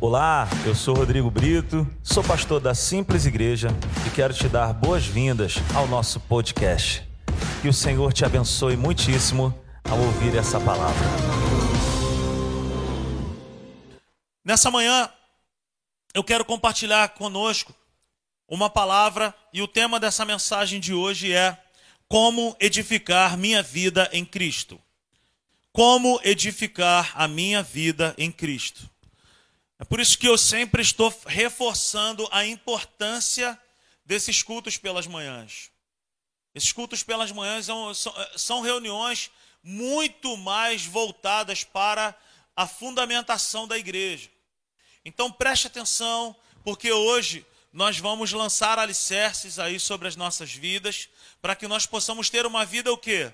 [0.00, 3.70] Olá, eu sou Rodrigo Brito, sou pastor da Simples Igreja
[4.06, 7.02] e quero te dar boas-vindas ao nosso podcast.
[7.60, 11.04] Que o Senhor te abençoe muitíssimo ao ouvir essa palavra.
[14.44, 15.10] Nessa manhã,
[16.14, 17.74] eu quero compartilhar conosco
[18.48, 21.58] uma palavra e o tema dessa mensagem de hoje é
[22.06, 24.80] Como edificar minha vida em Cristo.
[25.72, 28.88] Como edificar a minha vida em Cristo.
[29.78, 33.58] É por isso que eu sempre estou reforçando a importância
[34.04, 35.70] desses cultos pelas manhãs.
[36.54, 37.94] Esses cultos pelas manhãs são,
[38.36, 39.30] são, reuniões
[39.62, 42.16] muito mais voltadas para
[42.56, 44.28] a fundamentação da igreja.
[45.04, 46.34] Então preste atenção,
[46.64, 51.08] porque hoje nós vamos lançar alicerces aí sobre as nossas vidas,
[51.40, 53.32] para que nós possamos ter uma vida o quê?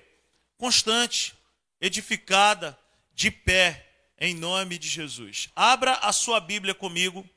[0.57, 1.33] Constante,
[1.81, 2.77] edificada,
[3.13, 3.84] de pé,
[4.19, 5.49] em nome de Jesus.
[5.55, 7.27] Abra a sua Bíblia comigo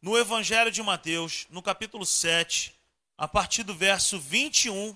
[0.00, 2.74] no Evangelho de Mateus, no capítulo 7,
[3.16, 4.94] a partir do verso 21.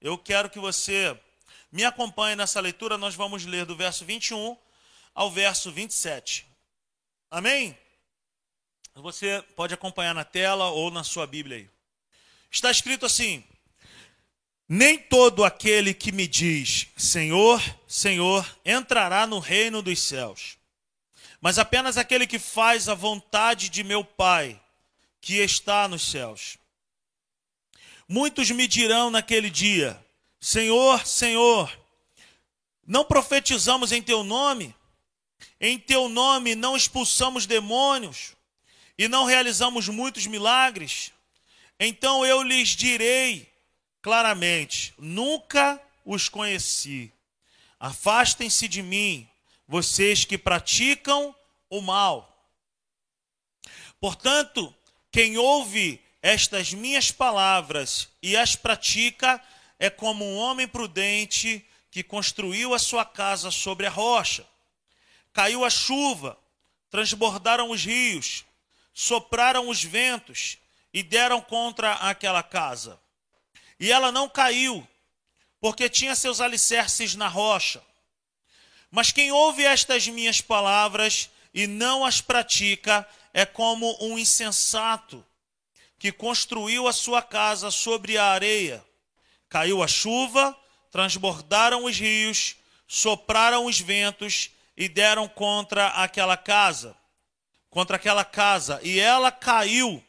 [0.00, 1.18] Eu quero que você
[1.70, 2.98] me acompanhe nessa leitura.
[2.98, 4.56] Nós vamos ler do verso 21
[5.14, 6.46] ao verso 27.
[7.30, 7.76] Amém?
[8.96, 11.70] Você pode acompanhar na tela ou na sua Bíblia aí.
[12.50, 13.42] Está escrito assim:
[14.68, 20.58] Nem todo aquele que me diz Senhor, Senhor entrará no reino dos céus
[21.44, 24.58] mas apenas aquele que faz a vontade de meu Pai,
[25.20, 26.56] que está nos céus.
[28.08, 30.02] Muitos me dirão naquele dia:
[30.40, 31.70] Senhor, Senhor,
[32.86, 34.74] não profetizamos em teu nome?
[35.60, 38.34] Em teu nome não expulsamos demônios
[38.96, 41.12] e não realizamos muitos milagres?
[41.78, 43.52] Então eu lhes direi
[44.00, 47.12] claramente: nunca os conheci.
[47.78, 49.28] Afastem-se de mim,
[49.66, 51.34] vocês que praticam
[51.70, 52.30] o mal.
[54.00, 54.74] Portanto,
[55.10, 59.42] quem ouve estas minhas palavras e as pratica
[59.78, 64.46] é como um homem prudente que construiu a sua casa sobre a rocha.
[65.32, 66.38] Caiu a chuva,
[66.90, 68.44] transbordaram os rios,
[68.92, 70.58] sopraram os ventos
[70.92, 73.00] e deram contra aquela casa.
[73.78, 74.86] E ela não caiu,
[75.60, 77.82] porque tinha seus alicerces na rocha.
[78.94, 85.26] Mas quem ouve estas minhas palavras e não as pratica é como um insensato
[85.98, 88.84] que construiu a sua casa sobre a areia.
[89.48, 90.56] Caiu a chuva,
[90.92, 92.54] transbordaram os rios,
[92.86, 96.96] sopraram os ventos e deram contra aquela casa,
[97.70, 100.00] contra aquela casa, e ela caiu,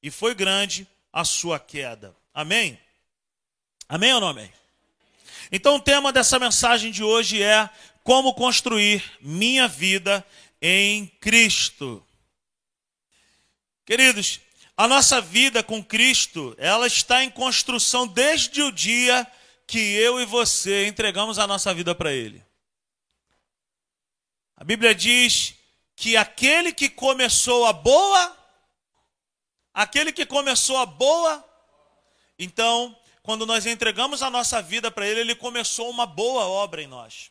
[0.00, 2.14] e foi grande a sua queda.
[2.32, 2.78] Amém?
[3.88, 4.52] Amém ou não amém?
[5.50, 7.68] Então o tema dessa mensagem de hoje é
[8.08, 10.26] como construir minha vida
[10.62, 12.02] em Cristo.
[13.84, 14.40] Queridos,
[14.74, 19.30] a nossa vida com Cristo, ela está em construção desde o dia
[19.66, 22.42] que eu e você entregamos a nossa vida para Ele.
[24.56, 25.54] A Bíblia diz
[25.94, 28.34] que aquele que começou a boa,
[29.74, 31.46] aquele que começou a boa,
[32.38, 36.86] então, quando nós entregamos a nossa vida para Ele, Ele começou uma boa obra em
[36.86, 37.30] nós.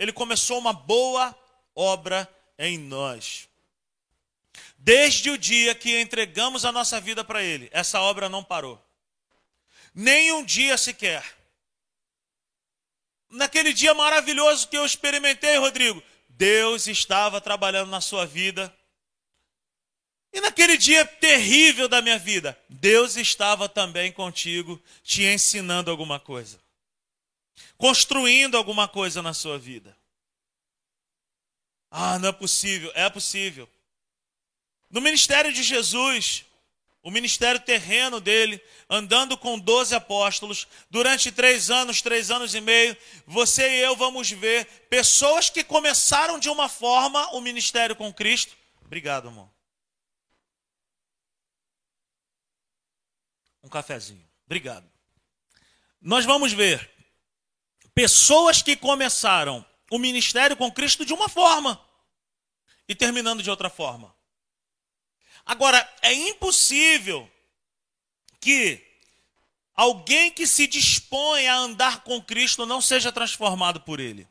[0.00, 1.38] Ele começou uma boa
[1.74, 2.26] obra
[2.58, 3.46] em nós.
[4.78, 8.82] Desde o dia que entregamos a nossa vida para Ele, essa obra não parou.
[9.94, 11.22] Nem um dia sequer.
[13.28, 18.74] Naquele dia maravilhoso que eu experimentei, Rodrigo, Deus estava trabalhando na sua vida.
[20.32, 26.58] E naquele dia terrível da minha vida, Deus estava também contigo, te ensinando alguma coisa
[27.80, 29.96] construindo alguma coisa na sua vida.
[31.90, 32.92] Ah, não é possível.
[32.94, 33.66] É possível.
[34.90, 36.44] No ministério de Jesus,
[37.02, 42.94] o ministério terreno dele, andando com 12 apóstolos, durante três anos, três anos e meio,
[43.26, 48.54] você e eu vamos ver pessoas que começaram de uma forma o ministério com Cristo.
[48.84, 49.48] Obrigado, amor.
[53.62, 54.28] Um cafezinho.
[54.44, 54.86] Obrigado.
[55.98, 56.99] Nós vamos ver
[58.00, 61.78] pessoas que começaram o ministério com Cristo de uma forma
[62.88, 64.16] e terminando de outra forma.
[65.44, 67.30] Agora, é impossível
[68.40, 68.82] que
[69.74, 74.26] alguém que se dispõe a andar com Cristo não seja transformado por Ele.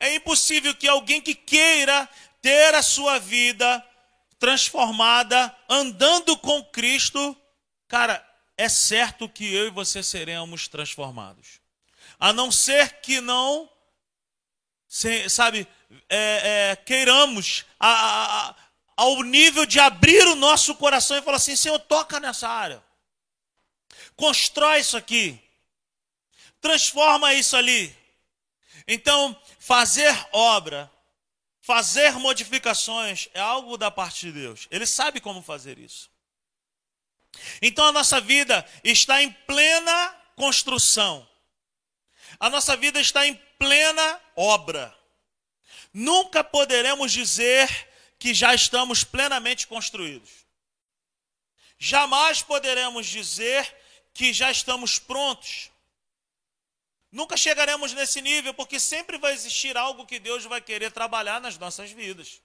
[0.00, 2.08] É impossível que alguém que queira
[2.40, 3.80] ter a sua vida
[4.40, 7.36] transformada andando com Cristo,
[7.86, 11.61] cara, é certo que eu e você seremos transformados
[12.22, 13.68] a não ser que não,
[15.28, 15.66] sabe,
[16.08, 18.56] é, é, queiramos a, a,
[18.96, 22.80] ao nível de abrir o nosso coração e falar assim: Senhor, toca nessa área,
[24.14, 25.36] constrói isso aqui,
[26.60, 27.92] transforma isso ali.
[28.86, 30.88] Então, fazer obra,
[31.60, 34.68] fazer modificações é algo da parte de Deus.
[34.70, 36.08] Ele sabe como fazer isso.
[37.60, 41.26] Então a nossa vida está em plena construção.
[42.42, 44.92] A nossa vida está em plena obra.
[45.94, 47.68] Nunca poderemos dizer
[48.18, 50.44] que já estamos plenamente construídos.
[51.78, 53.72] Jamais poderemos dizer
[54.12, 55.70] que já estamos prontos.
[57.12, 61.56] Nunca chegaremos nesse nível, porque sempre vai existir algo que Deus vai querer trabalhar nas
[61.56, 62.42] nossas vidas.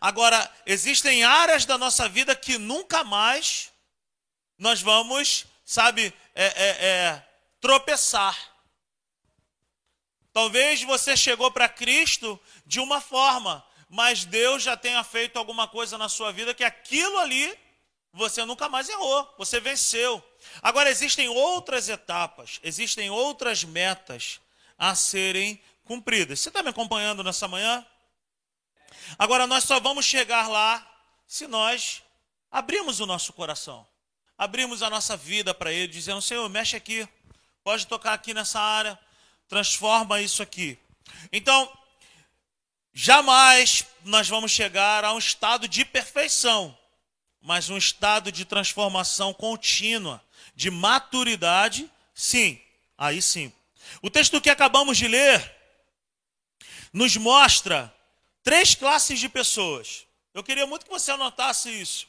[0.00, 3.70] Agora, existem áreas da nossa vida que nunca mais
[4.58, 7.33] nós vamos, sabe, é, é, é,
[7.64, 8.38] tropeçar.
[10.34, 15.96] Talvez você chegou para Cristo de uma forma, mas Deus já tenha feito alguma coisa
[15.96, 17.58] na sua vida que aquilo ali
[18.12, 20.22] você nunca mais errou, você venceu.
[20.60, 24.40] Agora existem outras etapas, existem outras metas
[24.76, 26.40] a serem cumpridas.
[26.40, 27.84] Você está me acompanhando nessa manhã?
[29.18, 30.86] Agora nós só vamos chegar lá
[31.26, 32.02] se nós
[32.50, 33.86] abrirmos o nosso coração,
[34.36, 37.08] abrirmos a nossa vida para Ele, dizendo: Senhor, mexe aqui,
[37.64, 38.98] pode tocar aqui nessa área,
[39.48, 40.78] transforma isso aqui.
[41.32, 41.72] Então,
[42.92, 46.76] jamais nós vamos chegar a um estado de perfeição,
[47.40, 50.22] mas um estado de transformação contínua,
[50.54, 52.60] de maturidade, sim,
[52.98, 53.50] aí sim.
[54.02, 55.52] O texto que acabamos de ler
[56.92, 57.92] nos mostra
[58.42, 60.06] três classes de pessoas.
[60.34, 62.06] Eu queria muito que você anotasse isso.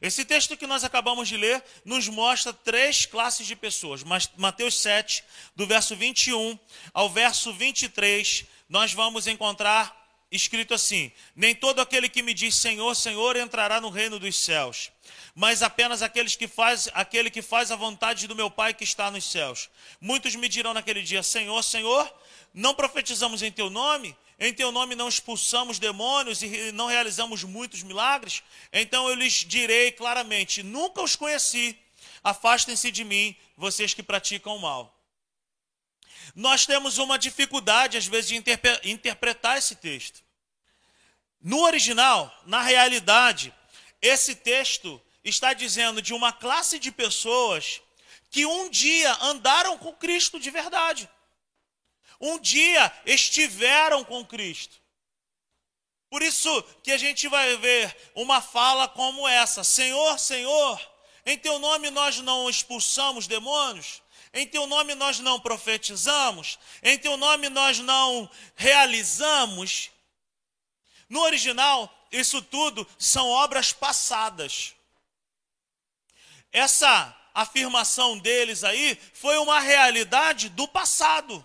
[0.00, 4.04] Esse texto que nós acabamos de ler nos mostra três classes de pessoas.
[4.36, 5.24] Mateus 7,
[5.56, 6.58] do verso 21
[6.94, 9.96] ao verso 23, nós vamos encontrar
[10.30, 14.92] escrito assim: Nem todo aquele que me diz Senhor, Senhor entrará no reino dos céus,
[15.34, 19.10] mas apenas aqueles que faz, aquele que faz a vontade do meu Pai que está
[19.10, 19.68] nos céus.
[20.00, 22.12] Muitos me dirão naquele dia: Senhor, Senhor,
[22.54, 24.16] não profetizamos em teu nome?
[24.38, 28.42] Em teu nome não expulsamos demônios e não realizamos muitos milagres?
[28.72, 31.76] Então eu lhes direi claramente: Nunca os conheci.
[32.22, 34.94] Afastem-se de mim, vocês que praticam o mal.
[36.34, 38.36] Nós temos uma dificuldade, às vezes, de
[38.84, 40.22] interpretar esse texto.
[41.40, 43.52] No original, na realidade,
[44.00, 47.80] esse texto está dizendo de uma classe de pessoas
[48.30, 51.08] que um dia andaram com Cristo de verdade.
[52.20, 54.76] Um dia estiveram com Cristo.
[56.10, 60.80] Por isso que a gente vai ver uma fala como essa: Senhor, Senhor,
[61.24, 67.16] em teu nome nós não expulsamos demônios, em teu nome nós não profetizamos, em teu
[67.16, 69.90] nome nós não realizamos.
[71.08, 74.74] No original, isso tudo são obras passadas.
[76.50, 81.44] Essa afirmação deles aí foi uma realidade do passado.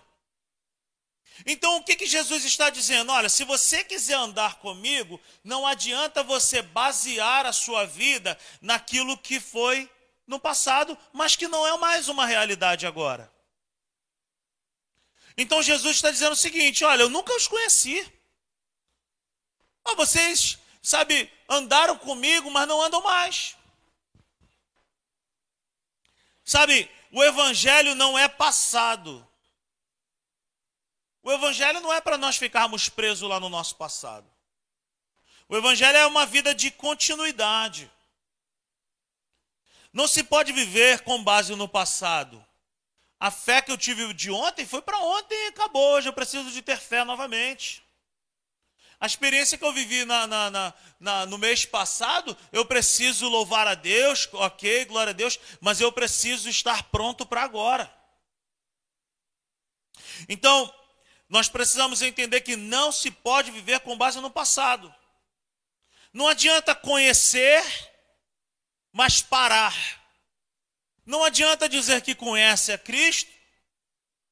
[1.44, 3.10] Então, o que, que Jesus está dizendo?
[3.10, 9.40] Olha, se você quiser andar comigo, não adianta você basear a sua vida naquilo que
[9.40, 9.90] foi
[10.26, 13.32] no passado, mas que não é mais uma realidade agora.
[15.36, 18.10] Então Jesus está dizendo o seguinte: olha, eu nunca os conheci.
[19.84, 23.56] Ah, vocês, sabe, andaram comigo, mas não andam mais.
[26.44, 29.26] Sabe, o evangelho não é passado.
[31.24, 34.30] O evangelho não é para nós ficarmos presos lá no nosso passado.
[35.48, 37.90] O evangelho é uma vida de continuidade.
[39.90, 42.44] Não se pode viver com base no passado.
[43.18, 45.94] A fé que eu tive de ontem foi para ontem e acabou.
[45.94, 47.82] Hoje eu preciso de ter fé novamente.
[49.00, 53.66] A experiência que eu vivi na, na, na, na, no mês passado, eu preciso louvar
[53.66, 57.90] a Deus, ok, glória a Deus, mas eu preciso estar pronto para agora.
[60.28, 60.72] Então,
[61.28, 64.94] nós precisamos entender que não se pode viver com base no passado.
[66.12, 67.64] Não adianta conhecer
[68.94, 69.74] mas parar.
[71.04, 73.30] Não adianta dizer que conhece a Cristo,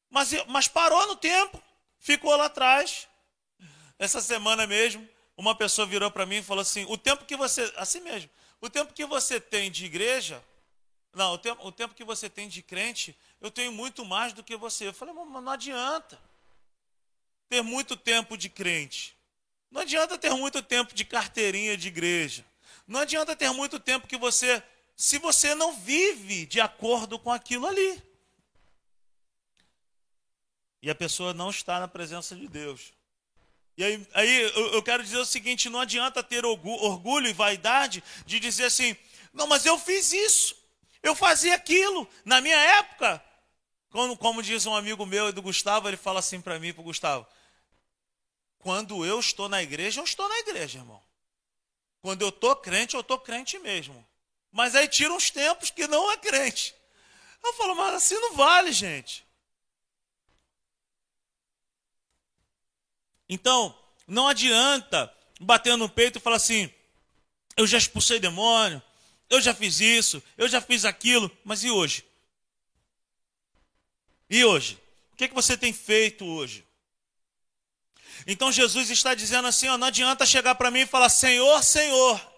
[0.09, 1.61] mas, mas parou no tempo,
[1.99, 3.09] ficou lá atrás.
[3.99, 5.07] Essa semana mesmo,
[5.37, 8.31] uma pessoa virou para mim e falou assim: o tempo que você, assim mesmo,
[8.61, 10.43] o tempo que você tem de igreja,
[11.13, 14.45] não, o tempo, o tempo que você tem de crente, eu tenho muito mais do
[14.45, 14.87] que você.
[14.87, 16.19] Eu falei, mas não adianta
[17.53, 19.15] ter muito tempo de crente.
[19.71, 22.43] Não adianta ter muito tempo de carteirinha de igreja.
[22.89, 24.63] Não adianta ter muito tempo que você,
[24.97, 28.03] se você não vive de acordo com aquilo ali.
[30.83, 32.93] e a pessoa não está na presença de Deus.
[33.77, 34.43] E aí, aí
[34.73, 38.97] eu, quero dizer o seguinte: não adianta ter orgulho e vaidade de dizer assim,
[39.33, 40.57] não, mas eu fiz isso,
[41.03, 42.09] eu fazia aquilo.
[42.25, 43.23] Na minha época,
[43.91, 46.85] como, como diz um amigo meu do Gustavo, ele fala assim para mim, para o
[46.85, 47.27] Gustavo:
[48.62, 51.02] quando eu estou na igreja, eu estou na igreja, irmão.
[52.00, 54.07] Quando eu estou crente, eu estou crente mesmo.
[54.52, 56.75] Mas aí tira uns tempos que não é crente.
[57.42, 59.26] Eu falo, mas assim não vale, gente.
[63.28, 63.76] Então,
[64.07, 66.73] não adianta bater no peito e falar assim:
[67.57, 68.81] eu já expulsei demônio,
[69.28, 72.04] eu já fiz isso, eu já fiz aquilo, mas e hoje?
[74.31, 74.81] E hoje?
[75.12, 76.64] O que, é que você tem feito hoje?
[78.26, 82.33] Então Jesus está dizendo assim: ó, não adianta chegar para mim e falar Senhor, Senhor.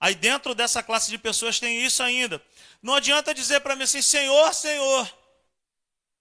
[0.00, 2.42] Aí dentro dessa classe de pessoas tem isso ainda.
[2.82, 5.18] Não adianta dizer para mim assim: Senhor, Senhor.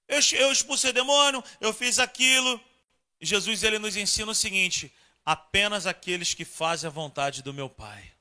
[0.08, 2.60] Eu, eu expulsei demônio, eu fiz aquilo.
[3.20, 4.94] Jesus ele nos ensina o seguinte:
[5.26, 8.12] apenas aqueles que fazem a vontade do meu Pai.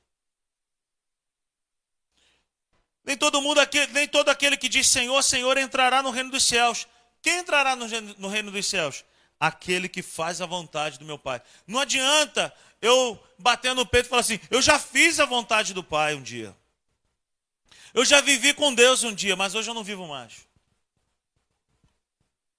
[3.03, 6.45] Nem todo mundo aqui, nem todo aquele que diz Senhor, Senhor entrará no reino dos
[6.45, 6.87] céus.
[7.21, 7.85] Quem entrará no,
[8.17, 9.03] no reino dos céus?
[9.43, 11.41] Aquele que faz a vontade do meu Pai.
[11.67, 15.83] Não adianta eu bater no peito e falar assim: eu já fiz a vontade do
[15.83, 16.55] Pai um dia.
[17.93, 20.47] Eu já vivi com Deus um dia, mas hoje eu não vivo mais.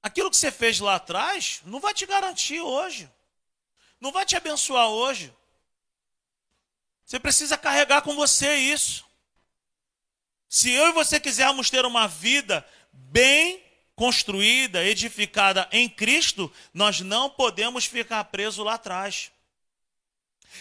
[0.02, 3.10] Aquilo que você fez lá atrás não vai te garantir hoje.
[3.98, 5.34] Não vai te abençoar hoje.
[7.06, 9.06] Você precisa carregar com você isso.
[10.50, 13.64] Se eu e você quisermos ter uma vida bem
[13.94, 19.30] construída, edificada em Cristo, nós não podemos ficar presos lá atrás.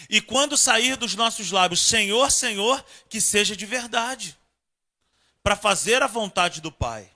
[0.09, 4.37] E quando sair dos nossos lábios, Senhor, Senhor, que seja de verdade,
[5.41, 7.11] para fazer a vontade do Pai.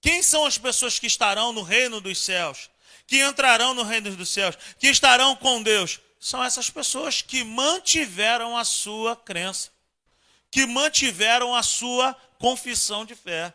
[0.00, 2.70] Quem são as pessoas que estarão no reino dos céus?
[3.06, 4.56] Que entrarão no reino dos céus?
[4.78, 6.00] Que estarão com Deus?
[6.20, 9.70] São essas pessoas que mantiveram a sua crença,
[10.50, 13.52] que mantiveram a sua confissão de fé.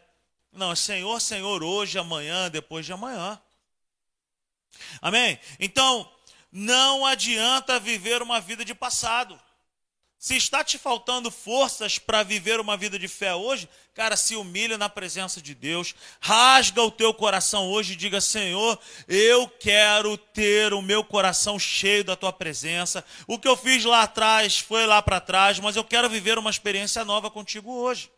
[0.54, 3.42] Não, Senhor, Senhor, hoje, amanhã, depois de amanhã.
[5.02, 5.40] Amém?
[5.60, 6.10] Então,
[6.52, 9.40] não adianta viver uma vida de passado.
[10.20, 14.78] Se está te faltando forças para viver uma vida de fé hoje, cara, se humilha
[14.78, 20.74] na presença de Deus, rasga o teu coração hoje e diga: Senhor, eu quero ter
[20.74, 23.04] o meu coração cheio da tua presença.
[23.28, 26.52] O que eu fiz lá atrás foi lá para trás, mas eu quero viver uma
[26.52, 28.10] experiência nova contigo hoje.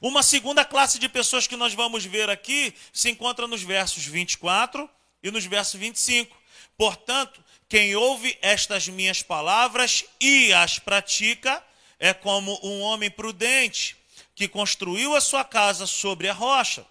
[0.00, 4.88] Uma segunda classe de pessoas que nós vamos ver aqui se encontra nos versos 24
[5.22, 6.36] e nos versos 25.
[6.76, 11.62] Portanto, quem ouve estas minhas palavras e as pratica
[11.98, 13.96] é como um homem prudente
[14.34, 16.86] que construiu a sua casa sobre a rocha.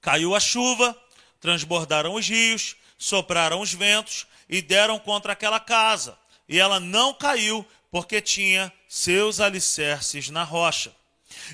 [0.00, 0.96] Caiu a chuva,
[1.40, 6.18] transbordaram os rios, sopraram os ventos e deram contra aquela casa.
[6.48, 10.94] E ela não caiu, porque tinha seus alicerces na rocha.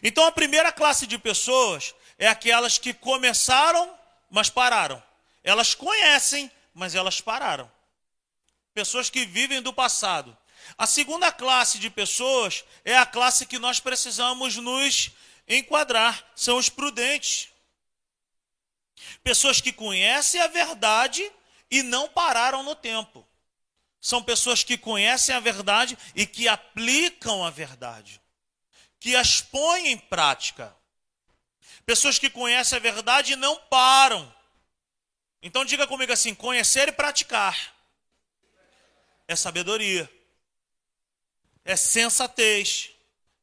[0.03, 3.93] Então a primeira classe de pessoas é aquelas que começaram,
[4.31, 5.03] mas pararam.
[5.43, 7.71] Elas conhecem, mas elas pararam.
[8.73, 10.37] Pessoas que vivem do passado.
[10.79, 15.11] A segunda classe de pessoas é a classe que nós precisamos nos
[15.49, 17.49] enquadrar, são os prudentes.
[19.25, 21.31] Pessoas que conhecem a verdade
[21.71, 23.27] e não pararam no tempo.
[24.01, 28.22] São pessoas que conhecem a verdade e que aplicam a verdade
[29.02, 30.73] que as põem em prática.
[31.85, 34.32] Pessoas que conhecem a verdade e não param.
[35.42, 37.75] Então diga comigo assim: conhecer e praticar
[39.26, 40.09] é sabedoria,
[41.64, 42.90] é sensatez,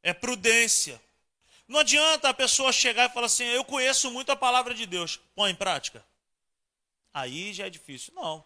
[0.02, 0.98] é prudência.
[1.68, 5.20] Não adianta a pessoa chegar e falar assim: eu conheço muito a palavra de Deus,
[5.34, 6.02] põe em prática.
[7.12, 8.14] Aí já é difícil.
[8.14, 8.38] Não.
[8.38, 8.44] O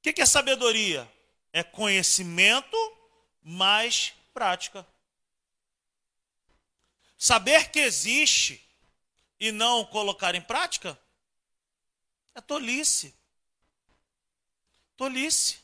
[0.00, 1.06] que é sabedoria?
[1.52, 2.78] É conhecimento
[3.42, 4.86] mais prática.
[7.22, 8.66] Saber que existe
[9.38, 10.98] e não colocar em prática
[12.34, 13.14] é tolice.
[14.96, 15.58] Tolice.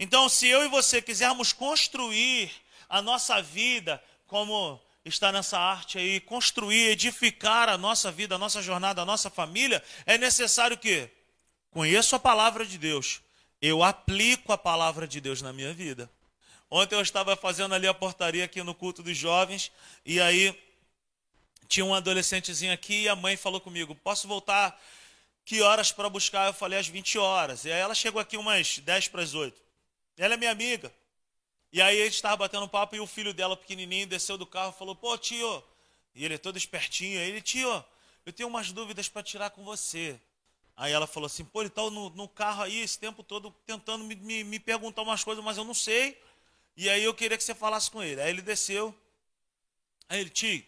[0.00, 2.50] Então, se eu e você quisermos construir
[2.88, 8.60] a nossa vida, como está nessa arte aí, construir, edificar a nossa vida, a nossa
[8.60, 11.08] jornada, a nossa família, é necessário que
[11.70, 13.20] conheço a palavra de Deus,
[13.62, 16.10] eu aplico a palavra de Deus na minha vida.
[16.68, 19.70] Ontem eu estava fazendo ali a portaria aqui no culto dos jovens,
[20.04, 20.65] e aí
[21.68, 24.80] tinha um adolescentezinho aqui e a mãe falou comigo: Posso voltar
[25.44, 26.46] que horas para buscar?
[26.46, 27.64] Eu falei às 20 horas.
[27.64, 29.60] E aí ela chegou aqui umas 10 para as 8.
[30.16, 30.92] Ela é minha amiga.
[31.72, 34.72] E aí a gente estava batendo papo e o filho dela, pequenininho, desceu do carro
[34.74, 35.62] e falou: Pô, tio.
[36.14, 37.20] E ele é todo espertinho.
[37.20, 37.84] Aí ele, tio,
[38.24, 40.18] eu tenho umas dúvidas para tirar com você.
[40.76, 44.04] Aí ela falou assim, pô, ele está no, no, carro aí esse tempo todo tentando
[44.04, 46.20] me, me, me perguntar umas coisas, mas eu não sei.
[46.76, 48.20] E aí eu queria que você falasse com ele.
[48.20, 48.94] Aí ele desceu.
[50.08, 50.64] Aí ele, tio,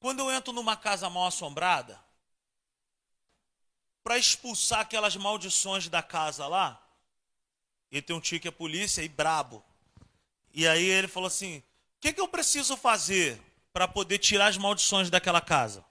[0.00, 1.98] quando eu entro numa casa mal assombrada,
[4.02, 6.82] para expulsar aquelas maldições da casa lá,
[7.90, 9.64] ele tem um tio que é polícia e brabo.
[10.52, 13.40] E aí ele falou assim: o que, que eu preciso fazer
[13.72, 15.84] para poder tirar as maldições daquela casa?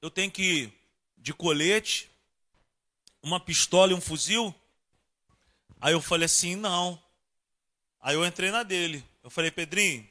[0.00, 0.72] Eu tenho que ir
[1.16, 2.10] de colete,
[3.22, 4.54] uma pistola e um fuzil?
[5.80, 7.02] Aí eu falei assim: não.
[8.00, 9.04] Aí eu entrei na dele.
[9.22, 10.08] Eu falei, Pedrinho,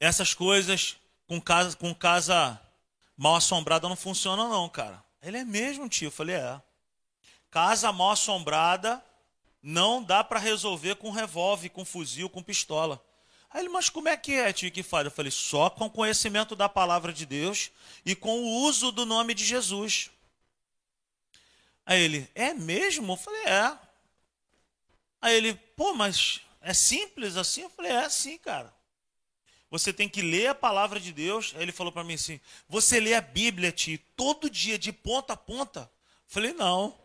[0.00, 2.60] essas coisas com casa, com casa
[3.16, 5.02] mal assombrada não funcionam, não, cara.
[5.22, 6.06] Ele é mesmo, tio.
[6.06, 6.60] Eu falei, é.
[7.50, 9.02] Casa mal assombrada
[9.62, 13.02] não dá para resolver com revólver, com fuzil, com pistola.
[13.50, 15.04] Aí ele, mas como é que é, tio, que faz?
[15.04, 17.70] Eu falei, só com conhecimento da palavra de Deus
[18.04, 20.10] e com o uso do nome de Jesus.
[21.84, 23.12] Aí ele, é mesmo?
[23.12, 23.78] Eu falei, é.
[25.20, 27.62] Aí ele, pô, mas é simples assim?
[27.62, 28.72] Eu falei, é sim, cara.
[29.70, 31.52] Você tem que ler a palavra de Deus.
[31.54, 35.34] Aí ele falou para mim assim: Você lê a Bíblia, tio, todo dia, de ponta
[35.34, 35.80] a ponta?
[35.80, 36.98] Eu falei, não.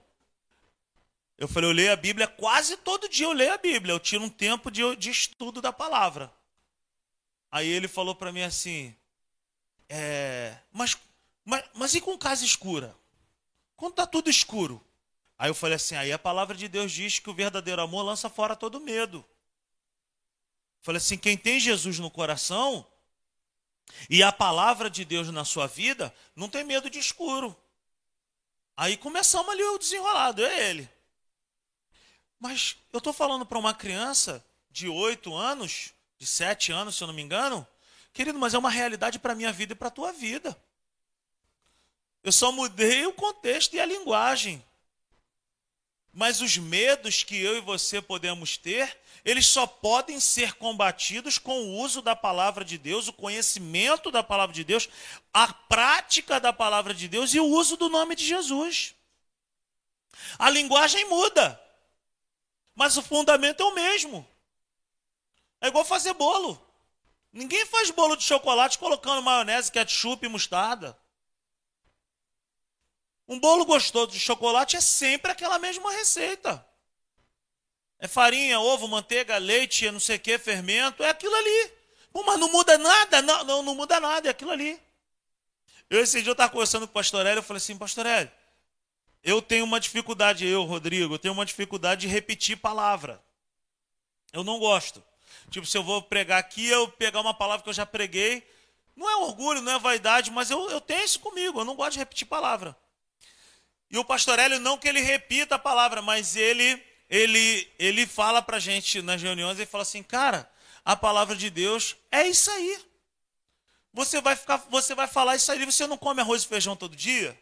[1.38, 3.94] Eu falei, eu leio a Bíblia quase todo dia, eu leio a Bíblia.
[3.94, 6.32] Eu tiro um tempo de, de estudo da palavra.
[7.52, 8.96] Aí ele falou para mim assim:
[9.90, 10.98] é, mas,
[11.44, 12.96] mas, mas e com casa escura?
[13.76, 14.84] Quando está tudo escuro?
[15.38, 18.30] Aí eu falei assim: aí a palavra de Deus diz que o verdadeiro amor lança
[18.30, 19.26] fora todo medo.
[20.84, 22.86] Falei assim: quem tem Jesus no coração
[24.10, 27.56] e a palavra de Deus na sua vida, não tem medo de escuro.
[28.76, 30.90] Aí começamos ali o desenrolado, é ele.
[32.40, 37.08] Mas eu estou falando para uma criança de 8 anos, de 7 anos, se eu
[37.08, 37.66] não me engano,
[38.12, 40.58] querido, mas é uma realidade para a minha vida e para a tua vida.
[42.22, 44.64] Eu só mudei o contexto e a linguagem.
[46.14, 48.96] Mas os medos que eu e você podemos ter,
[49.26, 54.22] eles só podem ser combatidos com o uso da palavra de Deus, o conhecimento da
[54.22, 54.88] palavra de Deus,
[55.34, 58.94] a prática da palavra de Deus e o uso do nome de Jesus.
[60.38, 61.60] A linguagem muda,
[62.76, 64.28] mas o fundamento é o mesmo.
[65.60, 66.62] É igual fazer bolo.
[67.32, 70.96] Ninguém faz bolo de chocolate colocando maionese, ketchup e mostarda.
[73.28, 76.66] Um bolo gostoso de chocolate é sempre aquela mesma receita.
[78.00, 81.72] É farinha, ovo, manteiga, leite, não sei o que, fermento, é aquilo ali.
[82.12, 84.80] Pô, mas não muda nada, não, não, não muda nada, é aquilo ali.
[85.90, 88.32] Eu esse dia eu estava conversando com o pastor Hélio, eu falei assim, pastor Hélio,
[89.24, 93.24] eu tenho uma dificuldade, eu, Rodrigo, eu tenho uma dificuldade de repetir palavra.
[94.34, 95.02] Eu não gosto.
[95.50, 98.46] Tipo, se eu vou pregar aqui, eu pegar uma palavra que eu já preguei,
[98.96, 101.94] não é orgulho, não é vaidade, mas eu, eu tenho isso comigo, eu não gosto
[101.94, 102.76] de repetir palavra.
[103.94, 108.42] E o pastor Hélio, não que ele repita a palavra, mas ele ele, ele fala
[108.42, 110.50] para a gente nas reuniões, ele fala assim, cara,
[110.84, 112.80] a palavra de Deus é isso aí.
[113.94, 116.96] Você vai ficar, você vai falar isso aí, você não come arroz e feijão todo
[116.96, 117.40] dia?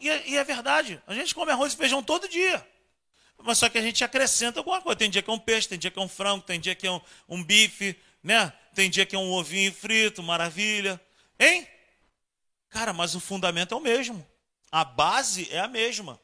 [0.00, 2.66] E é, e é verdade, a gente come arroz e feijão todo dia.
[3.36, 4.98] Mas só que a gente acrescenta alguma coisa.
[4.98, 6.86] Tem dia que é um peixe, tem dia que é um frango, tem dia que
[6.86, 8.52] é um, um bife, né?
[8.74, 10.98] Tem dia que é um ovinho frito, maravilha.
[11.38, 11.68] Hein?
[12.70, 14.26] Cara, mas o fundamento é o mesmo.
[14.70, 16.20] A base é a mesma.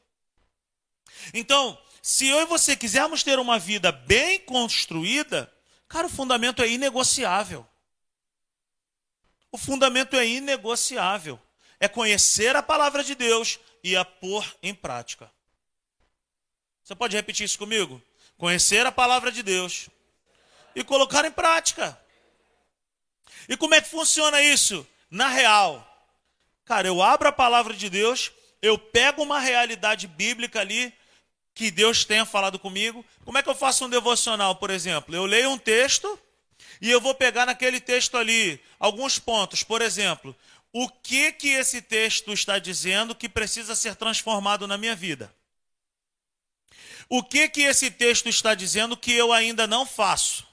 [1.32, 5.50] Então, se eu e você quisermos ter uma vida bem construída,
[5.88, 7.66] cara, o fundamento é inegociável.
[9.50, 11.40] O fundamento é inegociável.
[11.80, 15.30] É conhecer a palavra de Deus e a pôr em prática.
[16.82, 18.02] Você pode repetir isso comigo?
[18.36, 19.88] Conhecer a palavra de Deus
[20.74, 21.98] e colocar em prática.
[23.48, 24.86] E como é que funciona isso?
[25.10, 25.93] Na real.
[26.64, 30.92] Cara, eu abro a palavra de Deus, eu pego uma realidade bíblica ali
[31.54, 33.04] que Deus tenha falado comigo.
[33.24, 35.14] Como é que eu faço um devocional, por exemplo?
[35.14, 36.18] Eu leio um texto
[36.80, 39.62] e eu vou pegar naquele texto ali alguns pontos.
[39.62, 40.34] Por exemplo,
[40.72, 45.32] o que que esse texto está dizendo que precisa ser transformado na minha vida?
[47.08, 50.46] O que que esse texto está dizendo que eu ainda não faço?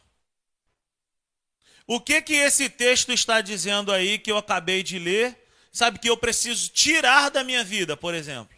[1.88, 5.41] O que que esse texto está dizendo aí que eu acabei de ler,
[5.72, 8.58] sabe que eu preciso tirar da minha vida, por exemplo?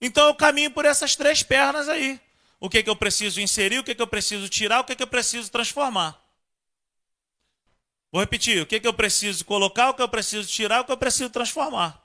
[0.00, 2.20] Então eu caminho por essas três pernas aí.
[2.60, 5.02] O que, que eu preciso inserir, o que, que eu preciso tirar, o que, que
[5.02, 6.20] eu preciso transformar.
[8.10, 10.92] Vou repetir: o que, que eu preciso colocar, o que eu preciso tirar, o que
[10.92, 12.02] eu preciso transformar.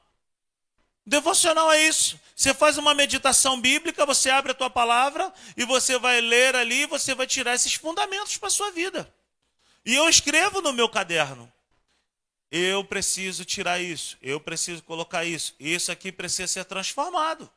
[1.06, 2.20] Devocional é isso.
[2.36, 6.86] Você faz uma meditação bíblica, você abre a tua palavra e você vai ler ali,
[6.86, 9.14] você vai tirar esses fundamentos para a sua vida.
[9.86, 11.52] E eu escrevo no meu caderno.
[12.56, 17.52] Eu preciso tirar isso, eu preciso colocar isso, isso aqui precisa ser transformado.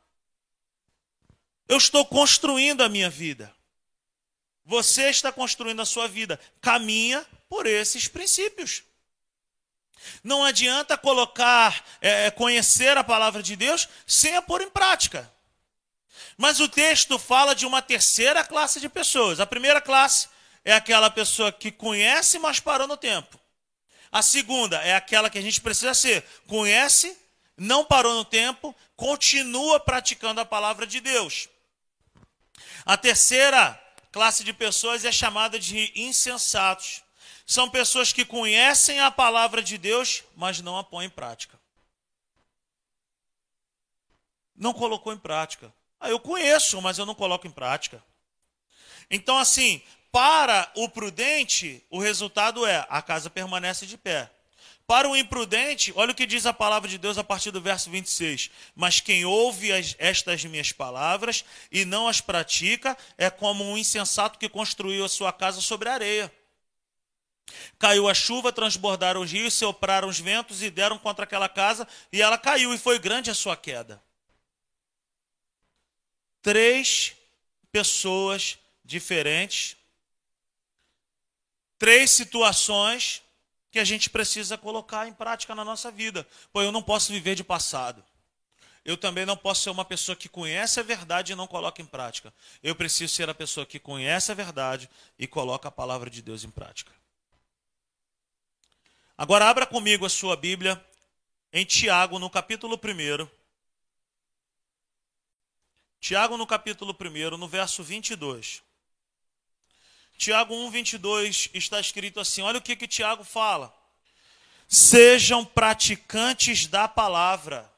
[1.69, 3.55] Eu estou construindo a minha vida.
[4.65, 6.41] Você está construindo a sua vida.
[6.63, 8.85] Caminha por esses princípios.
[10.25, 15.31] Não adianta colocar, é, conhecer a palavra de Deus sem a pôr em prática.
[16.39, 19.41] Mas o texto fala de uma terceira classe de pessoas.
[19.41, 20.29] A primeira classe
[20.65, 23.39] é aquela pessoa que conhece, mas parou no tempo.
[24.17, 27.15] A segunda é aquela que a gente precisa ser: conhece,
[27.55, 31.51] não parou no tempo, continua praticando a palavra de Deus.
[32.87, 33.79] A terceira
[34.11, 37.03] classe de pessoas é chamada de insensatos.
[37.45, 41.61] São pessoas que conhecem a palavra de Deus, mas não a põem em prática.
[44.55, 45.71] Não colocou em prática.
[46.01, 48.03] Ah, eu conheço, mas eu não coloco em prática.
[49.11, 49.83] Então, assim,
[50.17, 54.31] para o prudente, o resultado é: a casa permanece de pé.
[54.87, 57.91] Para o imprudente, olha o que diz a palavra de Deus a partir do verso
[57.91, 58.51] 26.
[58.75, 64.39] Mas quem ouve as, estas minhas palavras e não as pratica é como um insensato
[64.39, 66.33] que construiu a sua casa sobre a areia.
[67.79, 72.23] Caiu a chuva, transbordaram os rios, sopraram os ventos e deram contra aquela casa, e
[72.23, 74.03] ela caiu, e foi grande a sua queda.
[76.41, 77.15] Três
[77.71, 79.77] pessoas diferentes,
[81.79, 83.23] três situações
[83.71, 86.27] que a gente precisa colocar em prática na nossa vida.
[86.53, 88.05] Pois eu não posso viver de passado.
[88.85, 91.85] Eu também não posso ser uma pessoa que conhece a verdade e não coloca em
[91.85, 92.33] prática.
[92.63, 96.45] Eu preciso ser a pessoa que conhece a verdade e coloca a palavra de Deus
[96.45, 96.93] em prática.
[99.19, 100.83] Agora abra comigo a sua Bíblia
[101.53, 103.29] em Tiago, no capítulo 1.
[105.99, 108.63] Tiago, no capítulo 1, no verso 22.
[110.17, 113.75] Tiago 1, 22 está escrito assim: olha o que, que Tiago fala.
[114.69, 117.71] Sejam praticantes da palavra,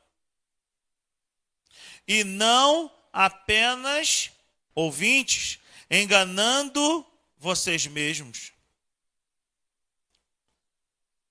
[2.06, 4.30] e não apenas
[4.74, 5.58] ouvintes,
[5.90, 8.52] enganando vocês mesmos.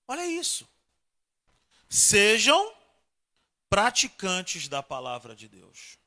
[0.06, 0.66] Olha isso.
[1.88, 2.72] Sejam
[3.68, 5.98] praticantes da palavra de Deus.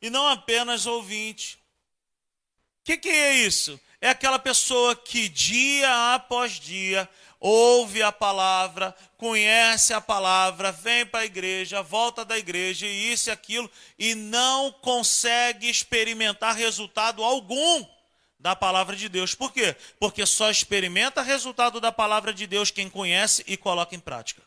[0.00, 1.58] E não apenas ouvintes.
[2.86, 3.80] Que, que é isso?
[4.00, 7.08] É aquela pessoa que dia após dia
[7.40, 13.28] ouve a palavra, conhece a palavra, vem para a igreja, volta da igreja, e isso
[13.28, 13.68] e aquilo,
[13.98, 17.84] e não consegue experimentar resultado algum
[18.38, 19.34] da palavra de Deus.
[19.34, 19.74] Por quê?
[19.98, 24.45] Porque só experimenta resultado da palavra de Deus quem conhece e coloca em prática.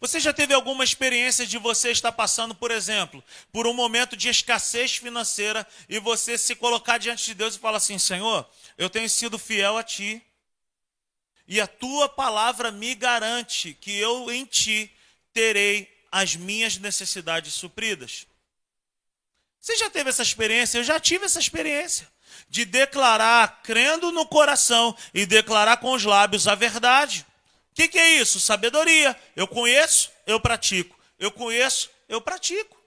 [0.00, 4.30] Você já teve alguma experiência de você estar passando, por exemplo, por um momento de
[4.30, 9.10] escassez financeira e você se colocar diante de Deus e falar assim: Senhor, eu tenho
[9.10, 10.22] sido fiel a Ti
[11.46, 14.90] e a Tua palavra me garante que eu em Ti
[15.34, 18.26] terei as minhas necessidades supridas.
[19.60, 20.78] Você já teve essa experiência?
[20.78, 22.08] Eu já tive essa experiência
[22.48, 27.26] de declarar, crendo no coração e declarar com os lábios a verdade.
[27.80, 28.38] Que, que é isso?
[28.38, 29.16] Sabedoria.
[29.34, 30.94] Eu conheço, eu pratico.
[31.18, 32.78] Eu conheço, eu pratico.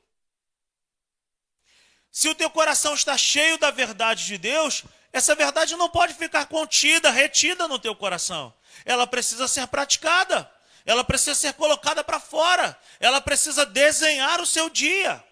[2.11, 6.45] Se o teu coração está cheio da verdade de Deus, essa verdade não pode ficar
[6.45, 8.53] contida, retida no teu coração.
[8.85, 10.47] Ela precisa ser praticada.
[10.85, 12.77] Ela precisa ser colocada para fora.
[12.99, 15.23] Ela precisa desenhar o seu dia.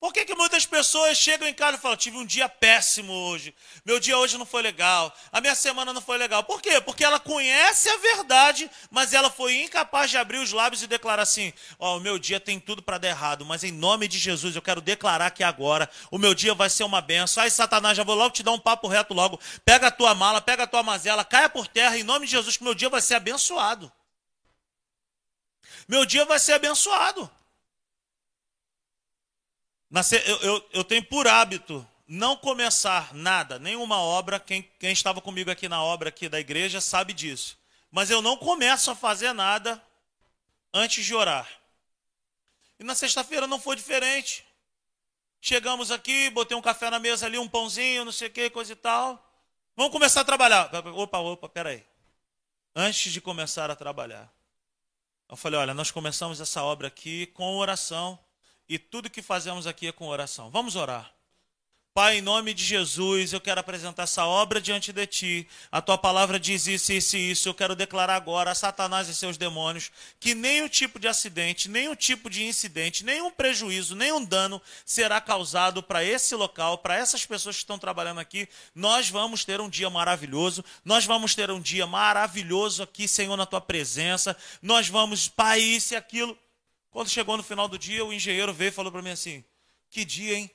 [0.00, 3.52] Por que, que muitas pessoas chegam em casa e falam: tive um dia péssimo hoje,
[3.84, 6.44] meu dia hoje não foi legal, a minha semana não foi legal?
[6.44, 6.80] Por quê?
[6.80, 11.22] Porque ela conhece a verdade, mas ela foi incapaz de abrir os lábios e declarar
[11.22, 14.18] assim: Ó, oh, o meu dia tem tudo para dar errado, mas em nome de
[14.18, 17.42] Jesus eu quero declarar que agora o meu dia vai ser uma benção.
[17.42, 19.40] Ai, Satanás, já vou logo te dar um papo reto logo.
[19.64, 22.56] Pega a tua mala, pega a tua mazela, caia por terra, em nome de Jesus,
[22.56, 23.90] que meu dia vai ser abençoado.
[25.88, 27.28] Meu dia vai ser abençoado.
[29.90, 34.38] Eu, eu, eu, tenho por hábito não começar nada, nenhuma obra.
[34.38, 37.58] Quem, quem estava comigo aqui na obra aqui da igreja sabe disso.
[37.90, 39.82] Mas eu não começo a fazer nada
[40.72, 41.48] antes de orar.
[42.78, 44.46] E na sexta-feira não foi diferente.
[45.40, 48.72] Chegamos aqui, botei um café na mesa ali, um pãozinho, não sei o que, coisa
[48.72, 49.24] e tal.
[49.74, 50.70] Vamos começar a trabalhar.
[50.94, 51.84] Opa, opa, peraí.
[52.74, 54.30] Antes de começar a trabalhar.
[55.28, 58.18] Eu falei, olha, nós começamos essa obra aqui com oração.
[58.68, 60.50] E tudo que fazemos aqui é com oração.
[60.50, 61.12] Vamos orar.
[61.98, 65.48] Pai, em nome de Jesus, eu quero apresentar essa obra diante de ti.
[65.72, 67.48] A tua palavra diz isso, isso e isso.
[67.48, 71.96] Eu quero declarar agora a Satanás e seus demônios que nenhum tipo de acidente, nenhum
[71.96, 77.56] tipo de incidente, nenhum prejuízo, nenhum dano será causado para esse local, para essas pessoas
[77.56, 78.48] que estão trabalhando aqui.
[78.76, 80.64] Nós vamos ter um dia maravilhoso.
[80.84, 84.36] Nós vamos ter um dia maravilhoso aqui, Senhor, na tua presença.
[84.62, 86.38] Nós vamos, Pai, isso e aquilo.
[86.90, 89.44] Quando chegou no final do dia, o engenheiro veio e falou para mim assim:
[89.90, 90.50] Que dia, hein?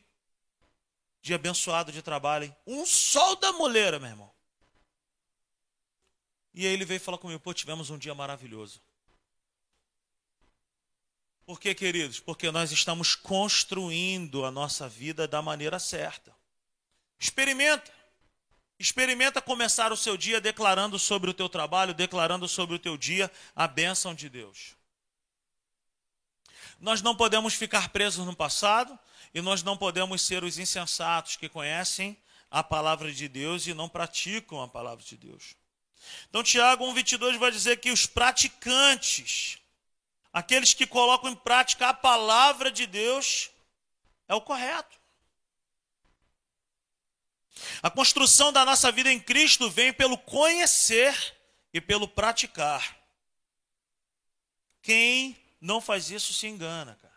[1.21, 2.55] Dia abençoado de trabalho, hein?
[2.67, 4.33] Um sol da moleira, meu irmão.
[6.53, 8.81] E aí ele veio falar comigo, pô, tivemos um dia maravilhoso.
[11.45, 12.19] Por quê, queridos?
[12.19, 16.33] Porque nós estamos construindo a nossa vida da maneira certa.
[17.19, 17.91] Experimenta.
[18.79, 23.31] Experimenta começar o seu dia declarando sobre o teu trabalho, declarando sobre o teu dia
[23.55, 24.75] a bênção de Deus.
[26.83, 28.99] Nós não podemos ficar presos no passado,
[29.33, 32.17] e nós não podemos ser os insensatos que conhecem
[32.51, 35.55] a palavra de Deus e não praticam a palavra de Deus.
[36.29, 39.59] Então, Tiago 1,22 vai dizer que os praticantes,
[40.33, 43.49] aqueles que colocam em prática a palavra de Deus,
[44.27, 44.99] é o correto.
[47.81, 51.15] A construção da nossa vida em Cristo vem pelo conhecer
[51.73, 52.97] e pelo praticar.
[54.81, 57.13] Quem não faz isso se engana, cara.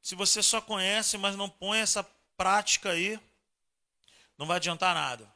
[0.00, 2.04] Se você só conhece, mas não põe essa
[2.36, 3.18] prática aí,
[4.38, 5.30] não vai adiantar nada.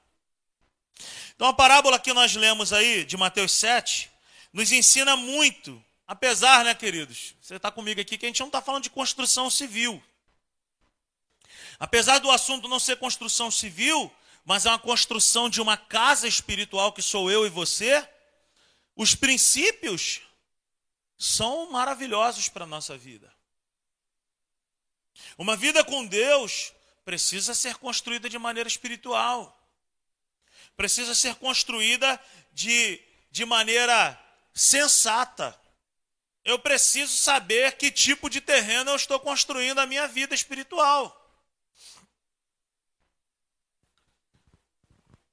[1.35, 4.09] Então a parábola que nós lemos aí, de Mateus 7,
[4.53, 5.85] nos ensina muito.
[6.07, 7.35] Apesar, né, queridos?
[7.43, 10.03] Você está comigo aqui que a gente não está falando de construção civil.
[11.81, 16.93] Apesar do assunto não ser construção civil, mas é uma construção de uma casa espiritual
[16.93, 18.09] que sou eu e você,
[18.95, 20.23] os princípios
[21.17, 23.33] são maravilhosos para a nossa vida.
[25.39, 26.73] Uma vida com Deus
[27.05, 29.57] precisa ser construída de maneira espiritual.
[30.77, 32.21] Precisa ser construída
[32.53, 33.01] de,
[33.31, 34.21] de maneira
[34.53, 35.59] sensata.
[36.45, 41.21] Eu preciso saber que tipo de terreno eu estou construindo a minha vida espiritual.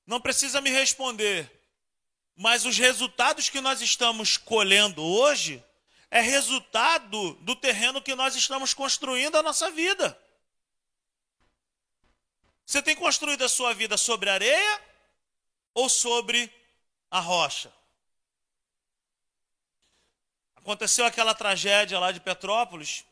[0.05, 1.49] Não precisa me responder,
[2.35, 5.63] mas os resultados que nós estamos colhendo hoje
[6.11, 10.21] é resultado do terreno que nós estamos construindo a nossa vida.
[12.65, 14.81] Você tem construído a sua vida sobre areia
[15.73, 16.53] ou sobre
[17.09, 17.73] a rocha?
[20.57, 23.05] Aconteceu aquela tragédia lá de Petrópolis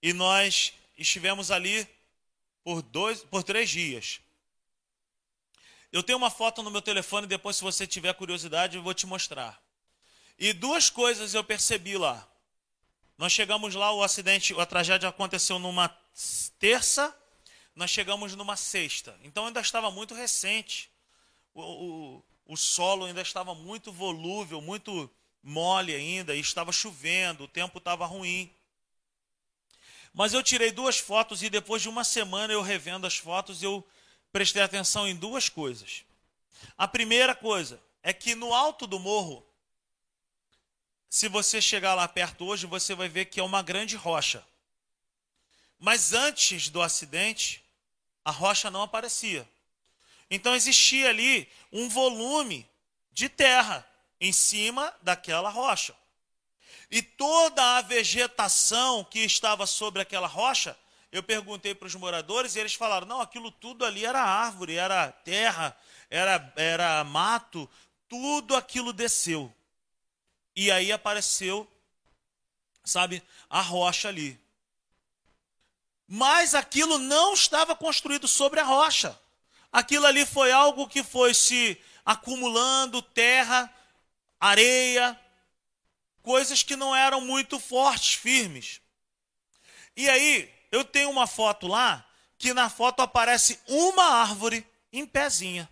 [0.00, 1.86] e nós estivemos ali
[2.62, 4.20] por dois, por três dias.
[5.90, 9.06] Eu tenho uma foto no meu telefone, depois, se você tiver curiosidade, eu vou te
[9.06, 9.63] mostrar.
[10.38, 12.26] E duas coisas eu percebi lá.
[13.16, 15.88] Nós chegamos lá, o acidente, a tragédia aconteceu numa
[16.58, 17.16] terça,
[17.74, 19.16] nós chegamos numa sexta.
[19.22, 20.90] Então ainda estava muito recente.
[21.54, 25.08] O, o, o solo ainda estava muito volúvel, muito
[25.42, 28.50] mole ainda, e estava chovendo, o tempo estava ruim.
[30.12, 33.86] Mas eu tirei duas fotos e depois de uma semana eu revendo as fotos, eu
[34.32, 36.04] prestei atenção em duas coisas.
[36.76, 39.44] A primeira coisa é que no alto do morro
[41.14, 44.44] se você chegar lá perto hoje, você vai ver que é uma grande rocha.
[45.78, 47.64] Mas antes do acidente,
[48.24, 49.48] a rocha não aparecia.
[50.28, 52.68] Então existia ali um volume
[53.12, 53.88] de terra
[54.20, 55.94] em cima daquela rocha.
[56.90, 60.76] E toda a vegetação que estava sobre aquela rocha,
[61.12, 65.12] eu perguntei para os moradores e eles falaram: não, aquilo tudo ali era árvore, era
[65.12, 65.76] terra,
[66.10, 67.70] era, era mato,
[68.08, 69.54] tudo aquilo desceu.
[70.56, 71.68] E aí apareceu,
[72.84, 74.40] sabe, a rocha ali.
[76.06, 79.18] Mas aquilo não estava construído sobre a rocha.
[79.72, 83.72] Aquilo ali foi algo que foi se acumulando terra,
[84.38, 85.18] areia,
[86.22, 88.80] coisas que não eram muito fortes, firmes.
[89.96, 95.68] E aí, eu tenho uma foto lá, que na foto aparece uma árvore em pezinha.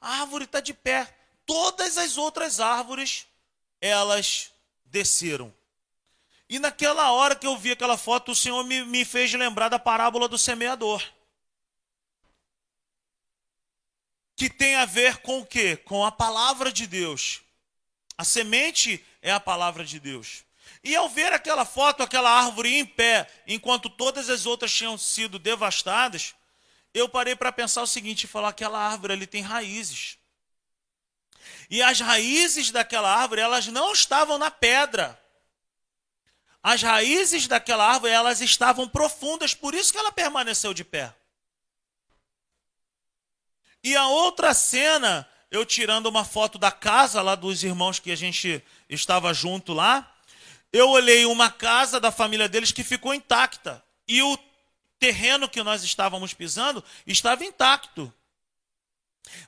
[0.00, 1.19] A árvore está de pé
[1.50, 3.26] todas as outras árvores
[3.80, 4.52] elas
[4.84, 5.52] desceram.
[6.48, 9.76] E naquela hora que eu vi aquela foto, o Senhor me, me fez lembrar da
[9.76, 11.02] parábola do semeador.
[14.36, 15.76] Que tem a ver com o quê?
[15.76, 17.40] Com a palavra de Deus.
[18.16, 20.44] A semente é a palavra de Deus.
[20.84, 25.36] E ao ver aquela foto, aquela árvore em pé, enquanto todas as outras tinham sido
[25.36, 26.32] devastadas,
[26.94, 30.19] eu parei para pensar o seguinte, falar aquela árvore ali tem raízes.
[31.70, 35.18] E as raízes daquela árvore, elas não estavam na pedra.
[36.60, 41.14] As raízes daquela árvore, elas estavam profundas, por isso que ela permaneceu de pé.
[43.82, 48.16] E a outra cena, eu tirando uma foto da casa lá dos irmãos que a
[48.16, 50.12] gente estava junto lá,
[50.72, 53.82] eu olhei uma casa da família deles que ficou intacta.
[54.06, 54.36] E o
[54.98, 58.12] terreno que nós estávamos pisando estava intacto.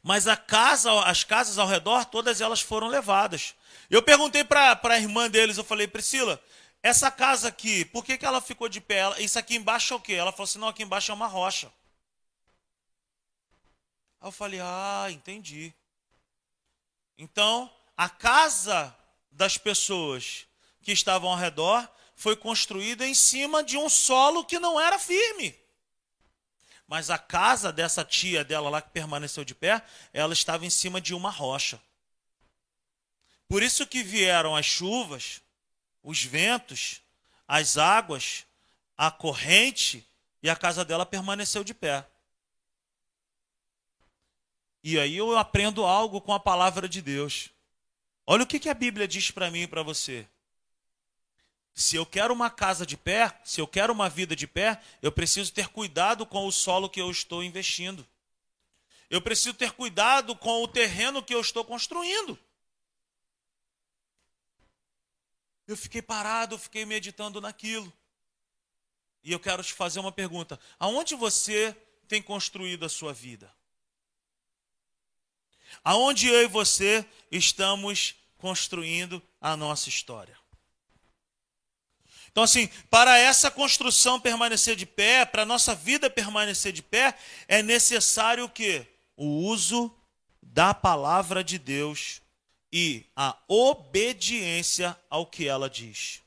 [0.03, 3.55] Mas a casa, as casas ao redor, todas elas foram levadas.
[3.91, 6.43] Eu perguntei para a irmã deles, eu falei, Priscila,
[6.83, 9.03] essa casa aqui, por que, que ela ficou de pé?
[9.21, 10.15] Isso aqui embaixo é o quê?
[10.15, 11.73] Ela falou assim, não, aqui embaixo é uma rocha.
[14.21, 15.73] Aí eu falei, ah, entendi.
[17.17, 18.97] Então, a casa
[19.31, 20.47] das pessoas
[20.83, 25.62] que estavam ao redor foi construída em cima de um solo que não era firme.
[26.93, 31.01] Mas a casa dessa tia dela lá que permaneceu de pé, ela estava em cima
[31.01, 31.81] de uma rocha.
[33.49, 35.41] Por isso que vieram as chuvas,
[36.03, 37.01] os ventos,
[37.49, 38.45] as águas,
[38.95, 40.07] a corrente,
[40.43, 42.07] e a casa dela permaneceu de pé.
[44.85, 47.49] E aí eu aprendo algo com a palavra de Deus.
[48.27, 50.29] Olha o que, a Bíblia diz para mim e para você.
[51.75, 55.11] Se eu quero uma casa de pé, se eu quero uma vida de pé, eu
[55.11, 58.07] preciso ter cuidado com o solo que eu estou investindo.
[59.09, 62.39] Eu preciso ter cuidado com o terreno que eu estou construindo.
[65.67, 67.93] Eu fiquei parado, fiquei meditando naquilo.
[69.23, 71.77] E eu quero te fazer uma pergunta: aonde você
[72.09, 73.53] tem construído a sua vida?
[75.83, 80.42] Aonde eu e você estamos construindo a nossa história?
[82.33, 87.15] Então, assim, para essa construção permanecer de pé, para a nossa vida permanecer de pé,
[87.47, 88.87] é necessário o quê?
[89.15, 89.95] O uso
[90.43, 92.23] da palavra de Deus
[92.73, 96.23] e a obediência ao que ela diz.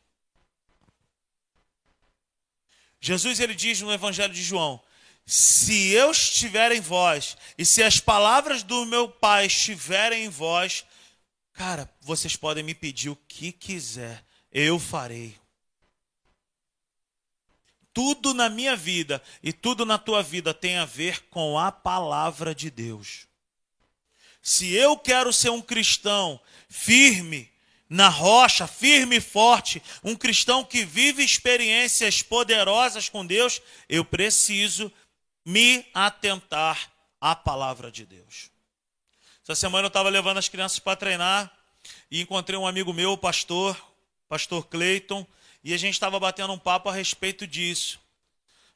[3.02, 4.80] Jesus ele diz no Evangelho de João:
[5.26, 10.86] Se eu estiver em vós e se as palavras do meu Pai estiverem em vós,
[11.52, 15.36] cara, vocês podem me pedir o que quiser, eu farei
[17.96, 22.54] tudo na minha vida e tudo na tua vida tem a ver com a palavra
[22.54, 23.26] de Deus.
[24.42, 27.50] Se eu quero ser um cristão firme
[27.90, 34.92] na rocha, firme e forte, um cristão que vive experiências poderosas com Deus, eu preciso
[35.46, 38.52] me atentar à palavra de Deus.
[39.44, 41.50] Essa semana eu estava levando as crianças para treinar
[42.12, 43.78] e encontrei um amigo meu, o pastor,
[44.28, 45.26] pastor Cleiton,
[45.66, 48.00] e a gente estava batendo um papo a respeito disso.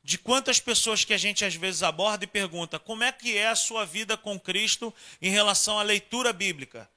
[0.04, 3.48] De quantas pessoas que a gente às vezes aborda e pergunta como é que é
[3.48, 6.90] a sua vida com Cristo em relação à leitura bíblica.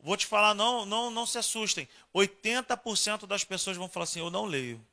[0.00, 1.88] Vou te falar, não, não, não se assustem.
[2.12, 4.84] 80% das pessoas vão falar assim: eu não leio.